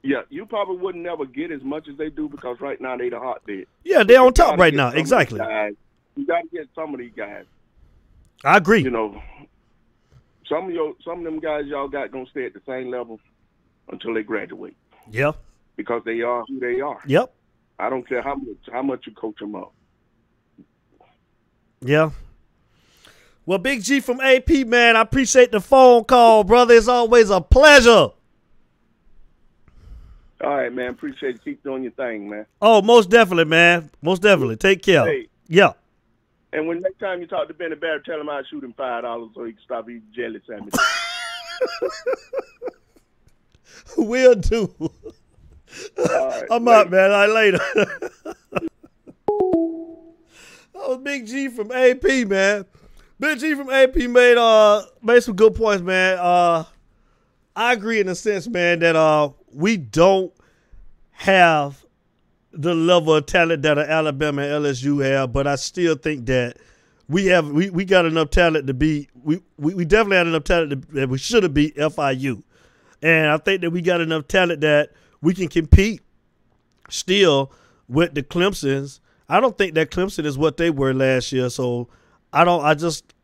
Yeah, 0.02 0.22
you 0.31 0.46
probably 0.46 0.76
wouldn't 0.76 1.02
never 1.04 1.24
get 1.26 1.50
as 1.50 1.62
much 1.62 1.88
as 1.88 1.96
they 1.96 2.11
do 2.11 2.28
because 2.28 2.61
right 2.61 2.81
now 2.81 2.96
they 2.96 3.09
the 3.09 3.18
hotbed. 3.18 3.66
Yeah, 3.85 4.04
they're 4.04 4.20
on 4.20 4.33
top 4.35 4.59
right 4.59 4.72
now. 4.74 4.90
some 4.90 4.90
of 4.90 4.94
these 4.94 5.00
Exactly. 5.00 5.38
guys. 5.40 5.72
You 6.16 6.26
got 6.26 6.42
to 6.42 6.48
get 6.48 6.68
some 6.74 6.94
of 6.94 7.00
these 7.00 7.12
guys. 7.16 7.44
I 8.44 8.57
agree. 8.57 8.83
You 8.83 8.90
know, 8.90 9.20
some 10.48 10.66
of 10.66 10.70
your 10.70 10.94
some 11.04 11.18
of 11.18 11.24
them 11.24 11.40
guys 11.40 11.66
y'all 11.66 11.88
got 11.88 12.12
gonna 12.12 12.26
stay 12.31 12.44
at 12.46 12.54
the 12.54 12.62
same 12.66 12.90
level 12.90 13.18
until 13.90 14.14
they 14.14 14.22
graduate 14.22 14.76
Yeah. 15.11 15.33
because 15.76 16.02
they 16.04 16.20
are 16.22 16.44
who 16.46 16.61
they 16.61 16.81
are. 16.81 17.00
Yep. 17.07 17.35
I 17.81 17.90
don't 17.90 18.07
care 18.09 18.22
how 18.22 18.37
much 18.37 18.57
how 18.72 18.83
much 18.83 19.07
you 19.07 19.12
coach 19.12 19.38
them 19.40 19.54
up. 19.57 19.72
Yeah. 21.81 22.11
Well, 23.47 23.59
Big 23.59 23.83
G 23.83 24.01
from 24.01 24.21
AP, 24.21 24.51
man, 24.67 24.97
I 24.97 25.01
appreciate 25.01 25.53
the 25.53 25.61
phone 25.61 26.05
call, 26.05 26.45
brother. 26.45 26.75
It's 26.75 26.88
always 26.88 27.31
a 27.31 27.41
pleasure. 27.41 28.11
All 30.41 30.57
right, 30.57 30.73
man. 30.73 30.91
Appreciate 30.91 31.33
you. 31.35 31.38
Keep 31.41 31.64
doing 31.64 31.83
your 31.83 31.93
thing, 31.93 32.29
man. 32.29 32.47
Oh, 32.62 32.81
most 32.83 33.11
definitely, 33.11 33.47
man. 33.47 33.91
Most 34.03 34.23
definitely. 34.23 34.57
Take 34.57 34.83
care. 34.83 35.07
Hey. 35.07 35.29
Yeah. 35.49 35.73
And 36.53 36.69
when 36.69 36.81
next 36.81 36.99
time 36.99 37.21
you 37.21 37.27
talk 37.27 37.49
to 37.49 37.55
Benny 37.55 37.75
Barrett, 37.75 38.05
tell 38.05 38.21
him 38.21 38.29
I 38.29 38.43
shoot 38.51 38.62
him 38.62 38.73
five 38.77 39.03
dollars 39.03 39.31
so 39.35 39.45
he 39.45 39.53
can 39.53 39.62
stop 39.64 39.88
eating 39.88 40.03
jelly 40.14 40.41
sandwiches. 40.47 40.81
Will 43.97 44.35
do. 44.35 44.73
All 44.81 44.91
right, 45.99 46.45
I'm 46.51 46.64
later. 46.64 46.79
out, 46.79 46.91
man. 46.91 47.11
I 47.12 47.27
later. 47.27 47.61
was 50.88 50.98
Big 50.98 51.27
G 51.27 51.48
from 51.48 51.70
AP, 51.70 52.03
man. 52.27 52.64
Big 53.20 53.38
G 53.38 53.55
from 53.55 53.70
AP 53.70 53.94
made 53.96 54.38
uh 54.38 54.83
made 55.03 55.22
some 55.22 55.37
good 55.37 55.55
points, 55.55 55.83
man. 55.83 56.18
Uh 56.18 56.64
I 57.55 57.74
agree 57.74 58.01
in 58.01 58.09
a 58.09 58.14
sense, 58.14 58.48
man, 58.48 58.79
that 58.81 58.96
uh 58.96 59.31
we 59.53 59.77
don't 59.77 60.33
have 61.12 61.85
the 62.53 62.74
level 62.74 63.14
of 63.14 63.27
talent 63.27 63.62
that 63.62 63.79
Alabama 63.79 64.42
and 64.42 64.64
LSU 64.64 65.05
have, 65.05 65.33
but 65.33 65.46
I 65.46 65.57
still 65.57 65.94
think 65.94 66.27
that 66.27 66.57
we 67.09 67.27
have 67.27 67.51
we, 67.51 67.70
we 67.70 67.85
got 67.85 68.07
enough 68.07 68.31
talent 68.31 68.66
to 68.66 68.74
be 68.74 69.09
we, 69.22 69.40
we, 69.59 69.74
we 69.74 69.85
definitely 69.85 70.16
had 70.16 70.27
enough 70.27 70.44
talent 70.44 70.70
to, 70.70 70.94
that 70.94 71.09
we 71.09 71.18
should 71.18 71.42
have 71.42 71.55
beat 71.55 71.77
FIU. 71.77 72.42
And 73.03 73.27
I 73.29 73.37
think 73.37 73.61
that 73.61 73.70
we 73.70 73.83
got 73.83 74.01
enough 74.01 74.27
talent 74.27 74.62
that 74.62 74.90
we 75.20 75.35
can 75.35 75.48
compete 75.48 76.01
still 76.88 77.53
with 77.88 78.14
the 78.14 78.22
Clemsons. 78.22 79.01
I 79.29 79.41
don't 79.41 79.57
think 79.57 79.75
that 79.75 79.91
Clemson 79.91 80.25
is 80.25 80.38
what 80.38 80.57
they 80.57 80.71
were 80.71 80.95
last 80.95 81.33
year. 81.33 81.51
So 81.51 81.88
I 82.33 82.45
don't. 82.45 82.64
I 82.64 82.75
just. 82.75 83.14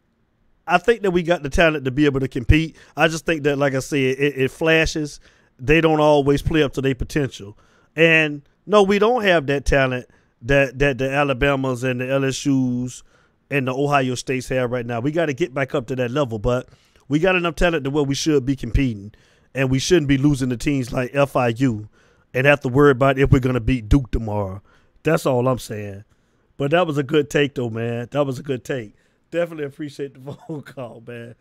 I 0.67 0.79
think 0.79 1.03
that 1.03 1.11
we 1.11 1.23
got 1.23 1.43
the 1.43 1.51
talent 1.51 1.85
to 1.85 1.91
be 1.91 2.07
able 2.07 2.21
to 2.21 2.29
compete. 2.29 2.77
I 2.97 3.09
just 3.09 3.27
think 3.27 3.43
that, 3.43 3.59
like 3.59 3.75
I 3.75 3.81
said, 3.81 3.99
it, 3.99 4.39
it 4.39 4.51
flashes. 4.51 5.21
They 5.59 5.83
don't 5.83 6.01
always 6.01 6.41
play 6.41 6.63
up 6.63 6.73
to 6.75 6.81
their 6.81 6.95
potential. 6.95 7.59
And 7.95 8.43
no, 8.67 8.83
we 8.83 8.99
don't 8.99 9.23
have 9.23 9.47
that 9.49 9.67
talent 9.67 10.07
that 10.43 10.79
that 10.79 10.99
the 10.99 11.11
Alabamas 11.11 11.85
and 11.85 12.01
the 12.01 12.05
LSU's 12.05 13.03
and 13.51 13.69
the 13.69 13.75
Ohio 13.75 14.15
States 14.15 14.49
have 14.49 14.71
right 14.71 14.87
now. 14.87 15.01
We 15.01 15.11
got 15.11 15.27
to 15.27 15.35
get 15.35 15.53
back 15.55 15.75
up 15.75 15.87
to 15.89 15.97
that 15.97 16.11
level, 16.11 16.39
but 16.39 16.69
we 17.09 17.19
got 17.19 17.37
enough 17.37 17.57
talent 17.57 17.85
to 17.85 17.91
where 17.91 18.05
we 18.05 18.15
should 18.15 18.47
be 18.47 18.57
competing, 18.57 19.13
and 19.55 19.71
we 19.71 19.79
shouldn't 19.79 20.09
be 20.09 20.19
losing 20.19 20.51
to 20.51 20.57
teams 20.57 20.93
like 20.93 21.13
FIU 21.13 21.89
and 22.33 22.47
have 22.47 22.61
to 22.61 22.69
worry 22.69 22.91
about 22.91 23.19
if 23.19 23.31
we're 23.31 23.39
gonna 23.39 23.61
beat 23.61 23.89
Duke 23.89 24.11
tomorrow. 24.11 24.63
That's 25.05 25.27
all 25.27 25.47
I'm 25.47 25.59
saying. 25.59 26.05
But 26.57 26.73
that 26.73 26.87
was 26.87 26.99
a 26.99 27.03
good 27.03 27.31
take, 27.31 27.55
though, 27.55 27.71
man. 27.71 28.09
That 28.11 28.25
was 28.25 28.39
a 28.39 28.43
good 28.43 28.65
take. 28.65 28.95
Definitely 29.31 29.67
appreciate 29.67 30.15
the 30.15 30.33
phone 30.49 30.63
call, 30.63 31.03
man. 31.07 31.37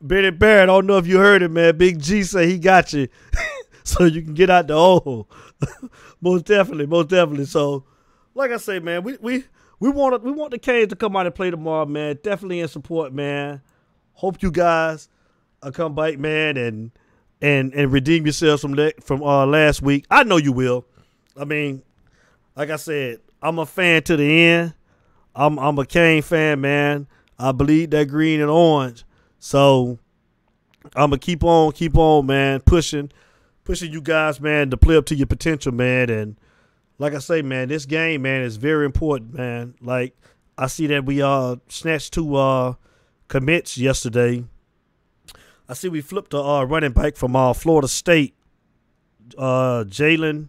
Benny 0.00 0.30
Barrett, 0.30 0.64
I 0.64 0.66
don't 0.66 0.86
know 0.86 0.98
if 0.98 1.06
you 1.06 1.18
heard 1.18 1.42
it, 1.42 1.50
man. 1.50 1.76
Big 1.76 2.00
G 2.00 2.22
say 2.22 2.46
he 2.46 2.58
got 2.58 2.92
you, 2.92 3.08
so 3.84 4.04
you 4.04 4.22
can 4.22 4.34
get 4.34 4.50
out 4.50 4.66
the 4.66 4.74
hole. 4.74 5.28
most 6.20 6.44
definitely, 6.44 6.86
most 6.86 7.08
definitely. 7.08 7.46
So, 7.46 7.84
like 8.34 8.50
I 8.50 8.58
say, 8.58 8.78
man, 8.78 9.02
we 9.02 9.16
we 9.20 9.44
we 9.80 9.88
want 9.88 10.22
we 10.22 10.32
want 10.32 10.50
the 10.50 10.58
Canes 10.58 10.88
to 10.88 10.96
come 10.96 11.16
out 11.16 11.24
and 11.24 11.34
play 11.34 11.50
tomorrow, 11.50 11.86
man. 11.86 12.18
Definitely 12.22 12.60
in 12.60 12.68
support, 12.68 13.12
man. 13.14 13.62
Hope 14.12 14.42
you 14.42 14.50
guys 14.50 15.08
uh, 15.62 15.70
come 15.70 15.94
back, 15.94 16.18
man, 16.18 16.58
and 16.58 16.90
and 17.40 17.72
and 17.72 17.90
redeem 17.90 18.26
yourselves 18.26 18.60
from 18.60 18.72
that 18.76 19.02
from 19.02 19.22
uh, 19.22 19.46
last 19.46 19.80
week. 19.80 20.04
I 20.10 20.24
know 20.24 20.36
you 20.36 20.52
will. 20.52 20.84
I 21.38 21.46
mean, 21.46 21.82
like 22.56 22.70
I 22.70 22.76
said, 22.76 23.20
I'm 23.42 23.58
a 23.58 23.66
fan 23.66 24.02
to 24.04 24.16
the 24.16 24.42
end. 24.42 24.74
I'm 25.34 25.58
I'm 25.58 25.78
a 25.78 25.84
Cane 25.84 26.22
fan, 26.22 26.60
man. 26.62 27.06
I 27.38 27.52
bleed 27.52 27.90
that 27.90 28.08
green 28.08 28.40
and 28.40 28.50
orange. 28.50 29.04
So 29.38 29.98
I'm 30.94 31.10
gonna 31.10 31.18
keep 31.18 31.44
on, 31.44 31.72
keep 31.72 31.96
on, 31.96 32.26
man, 32.26 32.60
pushing, 32.60 33.12
pushing 33.64 33.92
you 33.92 34.00
guys, 34.00 34.40
man, 34.40 34.70
to 34.70 34.76
play 34.76 34.96
up 34.96 35.04
to 35.06 35.14
your 35.14 35.26
potential, 35.26 35.72
man. 35.72 36.08
And 36.08 36.36
like 36.98 37.14
I 37.14 37.18
say, 37.18 37.42
man, 37.42 37.68
this 37.68 37.84
game, 37.84 38.22
man, 38.22 38.42
is 38.42 38.56
very 38.56 38.86
important, 38.86 39.34
man. 39.34 39.74
Like 39.82 40.16
I 40.56 40.66
see 40.68 40.86
that 40.86 41.04
we 41.04 41.20
uh 41.20 41.56
snatched 41.68 42.14
two 42.14 42.36
uh 42.36 42.74
commits 43.28 43.76
yesterday. 43.76 44.44
I 45.68 45.74
see 45.74 45.88
we 45.88 46.00
flipped 46.00 46.32
a 46.32 46.40
uh, 46.40 46.64
running 46.64 46.92
back 46.92 47.16
from 47.16 47.36
uh 47.36 47.52
Florida 47.52 47.88
State, 47.88 48.34
uh 49.36 49.84
Jaylan, 49.86 50.48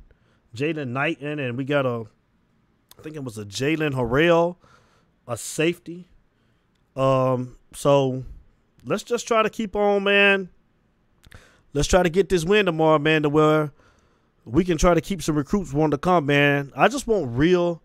Jaylan 0.58 0.89
Knighton, 0.89 1.39
and 1.39 1.58
we 1.58 1.63
got 1.63 1.86
a, 1.86 2.06
I 2.98 3.02
think 3.02 3.15
it 3.15 3.24
was 3.24 3.38
a 3.38 3.46
Jalen 3.46 3.93
Harrell, 3.93 4.58
a 5.28 5.38
safety. 5.38 6.08
Um, 6.96 7.58
so 7.74 8.24
let's 8.84 9.04
just 9.04 9.28
try 9.28 9.43
to 9.43 9.50
keep 9.50 9.76
on, 9.76 10.04
man. 10.04 10.50
Let's 11.74 11.88
try 11.88 12.02
to 12.02 12.10
get 12.10 12.30
this 12.30 12.43
win 12.43 12.65
tomorrow, 12.65 12.98
man, 12.98 13.24
to 13.24 13.30
where 13.30 13.72
we 14.46 14.63
can 14.63 14.78
try 14.78 14.93
to 14.93 15.02
keep 15.02 15.22
some 15.22 15.36
recruits 15.36 15.74
wanting 15.74 15.91
to 15.91 15.98
come, 15.98 16.26
man. 16.26 16.72
I 16.76 16.88
just 16.88 17.06
want 17.06 17.38
real 17.38 17.82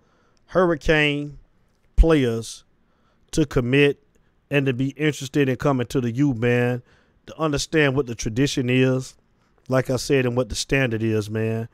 Hurricane 0.46 1.38
players 1.96 2.64
to 3.32 3.44
commit 3.44 4.02
and 4.50 4.66
to 4.66 4.72
be 4.72 4.90
interested 4.90 5.48
in 5.48 5.56
coming 5.56 5.86
to 5.88 6.00
the 6.00 6.10
U, 6.12 6.34
man, 6.34 6.82
to 7.26 7.38
understand 7.38 7.96
what 7.96 8.06
the 8.06 8.14
tradition 8.14 8.70
is, 8.70 9.14
like 9.68 9.90
I 9.90 9.96
said, 9.96 10.24
and 10.24 10.36
what 10.36 10.48
the 10.48 10.54
standard 10.54 11.02
is, 11.02 11.28
man. 11.28 11.68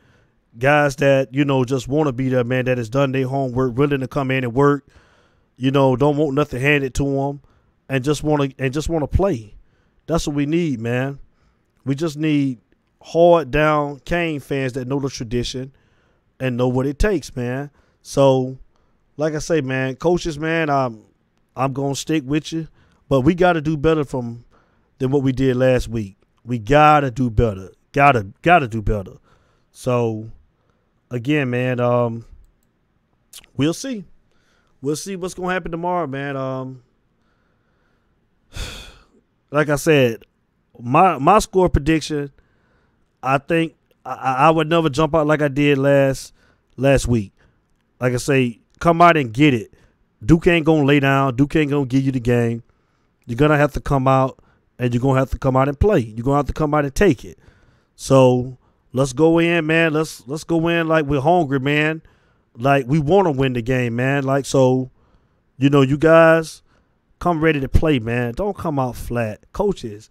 Guys 0.56 0.96
that, 0.96 1.32
you 1.32 1.44
know, 1.44 1.64
just 1.64 1.88
want 1.88 2.06
to 2.06 2.12
be 2.12 2.28
there, 2.28 2.44
man, 2.44 2.64
that 2.64 2.78
has 2.78 2.88
done 2.88 3.12
their 3.12 3.28
homework, 3.28 3.76
willing 3.76 4.00
to 4.00 4.08
come 4.08 4.30
in 4.30 4.44
and 4.44 4.54
work, 4.54 4.87
you 5.56 5.70
know, 5.70 5.94
don't 5.96 6.16
want 6.16 6.34
nothing 6.34 6.61
handed 6.61 6.94
to 6.94 7.04
them, 7.04 7.40
and 7.88 8.04
just 8.04 8.22
want 8.22 8.42
to 8.42 8.64
and 8.64 8.72
just 8.72 8.88
want 8.88 9.02
to 9.02 9.16
play. 9.16 9.54
That's 10.06 10.26
what 10.26 10.37
we 10.37 10.46
need, 10.46 10.80
man. 10.80 11.18
We 11.84 11.94
just 11.94 12.16
need 12.16 12.58
hard 13.02 13.50
down 13.50 14.00
Cane 14.00 14.40
fans 14.40 14.72
that 14.74 14.88
know 14.88 15.00
the 15.00 15.11
tradition 15.11 15.72
and 16.40 16.56
know 16.56 16.68
what 16.68 16.87
it 16.87 16.98
takes, 16.98 17.34
man. 17.34 17.70
So, 18.02 18.58
like 19.16 19.34
I 19.34 19.38
say, 19.38 19.61
man, 19.61 19.96
coaches, 19.96 20.38
man, 20.38 20.70
I'm 20.70 21.05
I'm 21.57 21.72
gonna 21.72 21.94
stick 21.94 22.22
with 22.24 22.53
you, 22.53 22.68
but 23.09 23.22
we 23.22 23.34
got 23.34 23.55
to 23.55 23.61
do 23.61 23.76
better 23.76 24.05
from 24.05 24.44
than 24.99 25.11
what 25.11 25.22
we 25.22 25.32
did 25.32 25.57
last 25.57 25.88
week. 25.88 26.16
We 26.44 26.59
gotta 26.59 27.11
do 27.11 27.30
better. 27.30 27.70
Gotta 27.92 28.28
gotta 28.42 28.68
do 28.68 28.80
better. 28.80 29.14
So, 29.72 30.30
again, 31.11 31.50
man, 31.50 31.80
um, 31.80 32.24
we'll 33.56 33.74
see. 33.74 34.04
We'll 34.80 34.96
see 34.96 35.16
what's 35.16 35.34
gonna 35.34 35.52
happen 35.52 35.70
tomorrow, 35.70 36.06
man. 36.06 36.36
Um, 36.36 36.82
like 39.50 39.68
I 39.68 39.76
said, 39.76 40.24
my 40.78 41.18
my 41.18 41.38
score 41.40 41.68
prediction, 41.68 42.30
I 43.22 43.38
think 43.38 43.74
I, 44.04 44.34
I 44.46 44.50
would 44.50 44.68
never 44.68 44.88
jump 44.88 45.14
out 45.14 45.26
like 45.26 45.42
I 45.42 45.48
did 45.48 45.78
last 45.78 46.32
last 46.76 47.09
week. 47.09 47.32
Like 48.00 48.12
I 48.12 48.18
say, 48.18 48.61
come 48.78 49.02
out 49.02 49.16
and 49.16 49.32
get 49.32 49.54
it. 49.54 49.74
Duke 50.24 50.46
ain't 50.46 50.66
gonna 50.66 50.84
lay 50.84 51.00
down. 51.00 51.36
Duke 51.36 51.56
ain't 51.56 51.70
gonna 51.70 51.86
give 51.86 52.04
you 52.04 52.12
the 52.12 52.20
game. 52.20 52.62
You're 53.26 53.36
gonna 53.36 53.59
have 53.59 53.72
to 53.72 53.80
come 53.80 54.06
out 54.06 54.38
and 54.78 54.92
you're 54.94 55.00
gonna 55.00 55.18
have 55.18 55.30
to 55.30 55.38
come 55.38 55.56
out 55.56 55.68
and 55.68 55.78
play. 55.78 56.00
You're 56.00 56.24
gonna 56.24 56.36
have 56.36 56.46
to 56.46 56.52
come 56.52 56.74
out 56.74 56.84
and 56.84 56.94
take 56.94 57.24
it. 57.24 57.38
So 57.96 58.57
let's 58.93 59.12
go 59.12 59.39
in, 59.39 59.66
man. 59.66 59.93
Let's 59.93 60.26
let's 60.26 60.45
go 60.45 60.68
in 60.68 60.89
like 60.89 61.07
we're 61.07 61.20
hungry, 61.20 61.61
man. 61.61 62.03
Like 62.57 62.86
we 62.86 62.99
want 62.99 63.26
to 63.26 63.32
win 63.32 63.53
the 63.53 63.62
game, 63.62 63.97
man. 63.97 64.24
Like 64.24 64.47
so, 64.47 64.91
you 65.59 65.70
know, 65.70 65.82
you 65.82 65.97
guys 65.97 66.62
come 67.18 67.41
ready 67.41 67.61
to 67.61 67.68
play, 67.68 67.99
man. 67.99 68.34
Don't 68.34 68.57
come 68.57 68.78
out 68.78 68.97
flat. 68.97 69.41
Coaches, 69.53 70.11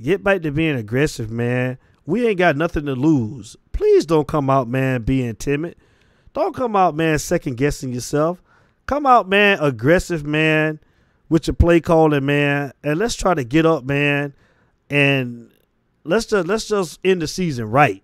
get 0.00 0.22
back 0.22 0.42
to 0.42 0.50
being 0.50 0.76
aggressive, 0.76 1.30
man. 1.30 1.78
We 2.06 2.26
ain't 2.26 2.38
got 2.38 2.56
nothing 2.56 2.86
to 2.86 2.94
lose. 2.94 3.56
Please 3.72 4.06
don't 4.06 4.26
come 4.26 4.48
out, 4.48 4.66
man, 4.66 5.02
being 5.02 5.36
timid. 5.36 5.76
Don't 6.32 6.54
come 6.54 6.76
out, 6.76 6.94
man, 6.94 7.18
second 7.18 7.56
guessing 7.56 7.92
yourself. 7.92 8.42
Come 8.86 9.06
out, 9.06 9.28
man, 9.28 9.58
aggressive, 9.60 10.24
man, 10.24 10.80
with 11.28 11.46
your 11.46 11.54
play 11.54 11.80
calling, 11.80 12.24
man, 12.24 12.72
and 12.82 12.98
let's 12.98 13.14
try 13.14 13.34
to 13.34 13.44
get 13.44 13.66
up, 13.66 13.84
man, 13.84 14.32
and 14.88 15.50
let's 16.04 16.26
just 16.26 16.46
let's 16.46 16.66
just 16.66 16.98
end 17.04 17.20
the 17.20 17.26
season 17.26 17.70
right. 17.70 18.02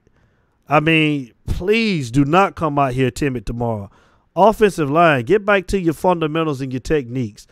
I 0.68 0.80
mean, 0.80 1.32
please 1.46 2.10
do 2.10 2.24
not 2.24 2.54
come 2.54 2.78
out 2.78 2.94
here 2.94 3.10
timid 3.10 3.46
tomorrow. 3.46 3.90
Offensive 4.36 4.90
line, 4.90 5.24
get 5.24 5.44
back 5.44 5.66
to 5.68 5.80
your 5.80 5.94
fundamentals 5.94 6.60
and 6.60 6.72
your 6.72 6.80
techniques. 6.80 7.46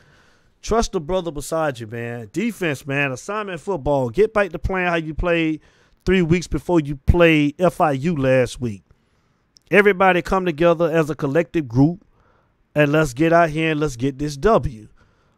Trust 0.63 0.93
the 0.93 1.01
brother 1.01 1.31
beside 1.31 1.81
you, 1.81 1.87
man. 1.87 2.31
Defense, 2.33 2.87
man. 2.87 3.13
Assignment 3.13 3.61
football. 3.61 4.11
Get 4.11 4.33
back 4.33 4.51
to 4.51 4.59
playing 4.59 4.89
how 4.89 4.95
you 4.95 5.13
played 5.13 5.61
three 6.05 6.23
weeks 6.23 6.47
before 6.47 6.81
you 6.81 6.97
played 6.97 7.57
FIU 7.59 8.17
last 8.19 8.61
week. 8.61 8.85
Everybody 9.71 10.23
come 10.23 10.45
together 10.45 10.91
as 10.91 11.11
a 11.11 11.15
collective 11.15 11.67
group 11.67 12.05
and 12.75 12.93
let's 12.93 13.13
get 13.13 13.33
out 13.33 13.51
here 13.51 13.73
and 13.73 13.81
let's 13.81 13.97
get 13.97 14.19
this 14.19 14.37
W. 14.37 14.89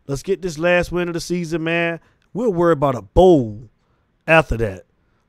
Let's 0.06 0.22
get 0.22 0.42
this 0.42 0.58
last 0.58 0.92
win 0.92 1.08
of 1.08 1.14
the 1.14 1.20
season, 1.20 1.64
man. 1.64 2.00
We'll 2.32 2.52
worry 2.52 2.72
about 2.72 2.94
a 2.94 3.02
bowl 3.02 3.70
after 4.26 4.56
that. 4.58 4.84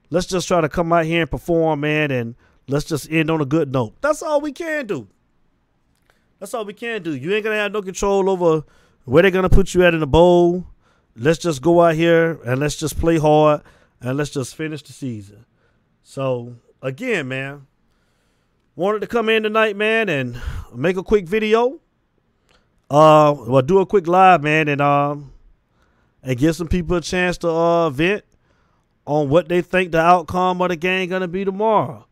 Let's 0.10 0.28
just 0.28 0.48
try 0.48 0.62
to 0.62 0.70
come 0.70 0.94
out 0.94 1.06
here 1.06 1.22
and 1.22 1.32
perform, 1.32 1.82
man, 1.82 2.12
and 2.12 2.36
let's 2.68 2.86
just 2.86 3.12
end 3.12 3.32
on 3.32 3.42
a 3.42 3.46
good 3.46 3.72
note. 3.72 3.96
That's 4.02 4.22
all 4.22 4.42
we 4.42 4.52
can 4.52 4.86
do. 4.88 5.08
That's 6.40 6.54
all 6.54 6.66
we 6.66 6.74
can 6.74 7.02
do. 7.02 7.16
You 7.16 7.34
ain't 7.34 7.44
gonna 7.44 7.56
have 7.56 7.72
no 7.72 7.82
control 7.82 8.30
over 8.30 8.64
where 9.06 9.22
they're 9.22 9.32
gonna 9.32 9.50
put 9.50 9.74
you 9.74 9.84
at 9.84 9.94
in 9.94 10.00
the 10.00 10.08
bowl. 10.08 10.68
Let's 11.16 11.40
just 11.40 11.62
go 11.62 11.82
out 11.82 11.96
here 11.96 12.40
and 12.46 12.60
let's 12.60 12.76
just 12.76 13.00
play 13.00 13.18
hard 13.18 13.62
and 14.02 14.18
let's 14.18 14.32
just 14.32 14.56
finish 14.56 14.84
the 14.84 14.94
season. 14.94 15.46
So 16.04 16.58
again, 16.82 17.28
man, 17.28 17.68
wanted 18.76 19.00
to 19.00 19.08
come 19.08 19.30
in 19.30 19.44
tonight, 19.44 19.76
man, 19.76 20.10
and 20.10 20.40
make 20.76 20.98
a 20.98 21.04
quick 21.04 21.28
video. 21.28 21.80
Uh, 22.90 23.34
well, 23.48 23.62
do 23.62 23.80
a 23.80 23.86
quick 23.86 24.08
live, 24.08 24.44
man, 24.44 24.68
and 24.68 24.82
um, 24.82 25.34
and 26.22 26.38
give 26.38 26.56
some 26.56 26.68
people 26.68 26.98
a 26.98 27.02
chance 27.02 27.38
to 27.40 27.50
uh 27.50 27.90
vent 27.90 28.24
on 29.06 29.30
what 29.30 29.48
they 29.48 29.62
think 29.62 29.92
the 29.92 30.00
outcome 30.00 30.62
of 30.62 30.70
the 30.70 30.76
game 30.76 31.10
gonna 31.10 31.28
be 31.28 31.46
tomorrow. 31.46 32.06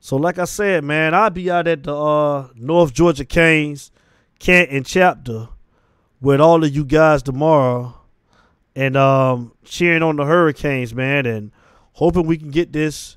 So, 0.00 0.16
like 0.16 0.38
I 0.38 0.44
said, 0.44 0.84
man, 0.84 1.14
I'll 1.14 1.30
be 1.30 1.50
out 1.50 1.66
at 1.66 1.84
the 1.84 1.96
uh, 1.96 2.48
North 2.54 2.92
Georgia 2.92 3.24
Canes 3.24 3.90
Canton 4.38 4.84
chapter 4.84 5.48
with 6.20 6.40
all 6.40 6.62
of 6.62 6.74
you 6.74 6.84
guys 6.84 7.22
tomorrow, 7.22 7.94
and 8.76 8.96
um, 8.96 9.52
cheering 9.64 10.02
on 10.02 10.16
the 10.16 10.26
Hurricanes, 10.26 10.94
man, 10.94 11.24
and 11.24 11.52
hoping 11.92 12.26
we 12.26 12.36
can 12.36 12.50
get 12.50 12.72
this 12.72 13.16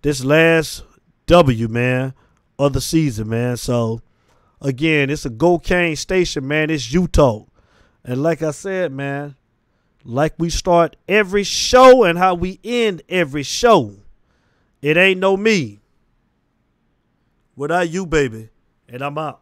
this 0.00 0.24
last 0.24 0.84
W, 1.26 1.68
man, 1.68 2.14
of 2.58 2.72
the 2.72 2.80
season, 2.80 3.28
man. 3.28 3.58
So, 3.58 4.00
again, 4.60 5.10
it's 5.10 5.26
a 5.26 5.30
Go 5.30 5.58
Cane 5.58 5.96
station, 5.96 6.48
man. 6.48 6.70
It's 6.70 6.92
you 6.92 7.08
talk, 7.08 7.48
and 8.04 8.22
like 8.22 8.42
I 8.42 8.52
said, 8.52 8.90
man, 8.90 9.36
like 10.04 10.34
we 10.38 10.50
start 10.50 10.96
every 11.08 11.44
show 11.44 12.04
and 12.04 12.18
how 12.18 12.34
we 12.34 12.58
end 12.64 13.02
every 13.08 13.42
show. 13.42 13.96
It 14.80 14.96
ain't 14.96 15.20
no 15.20 15.36
me 15.36 15.80
without 17.54 17.88
you, 17.88 18.06
baby. 18.06 18.48
And 18.88 19.02
I'm 19.02 19.16
out. 19.18 19.41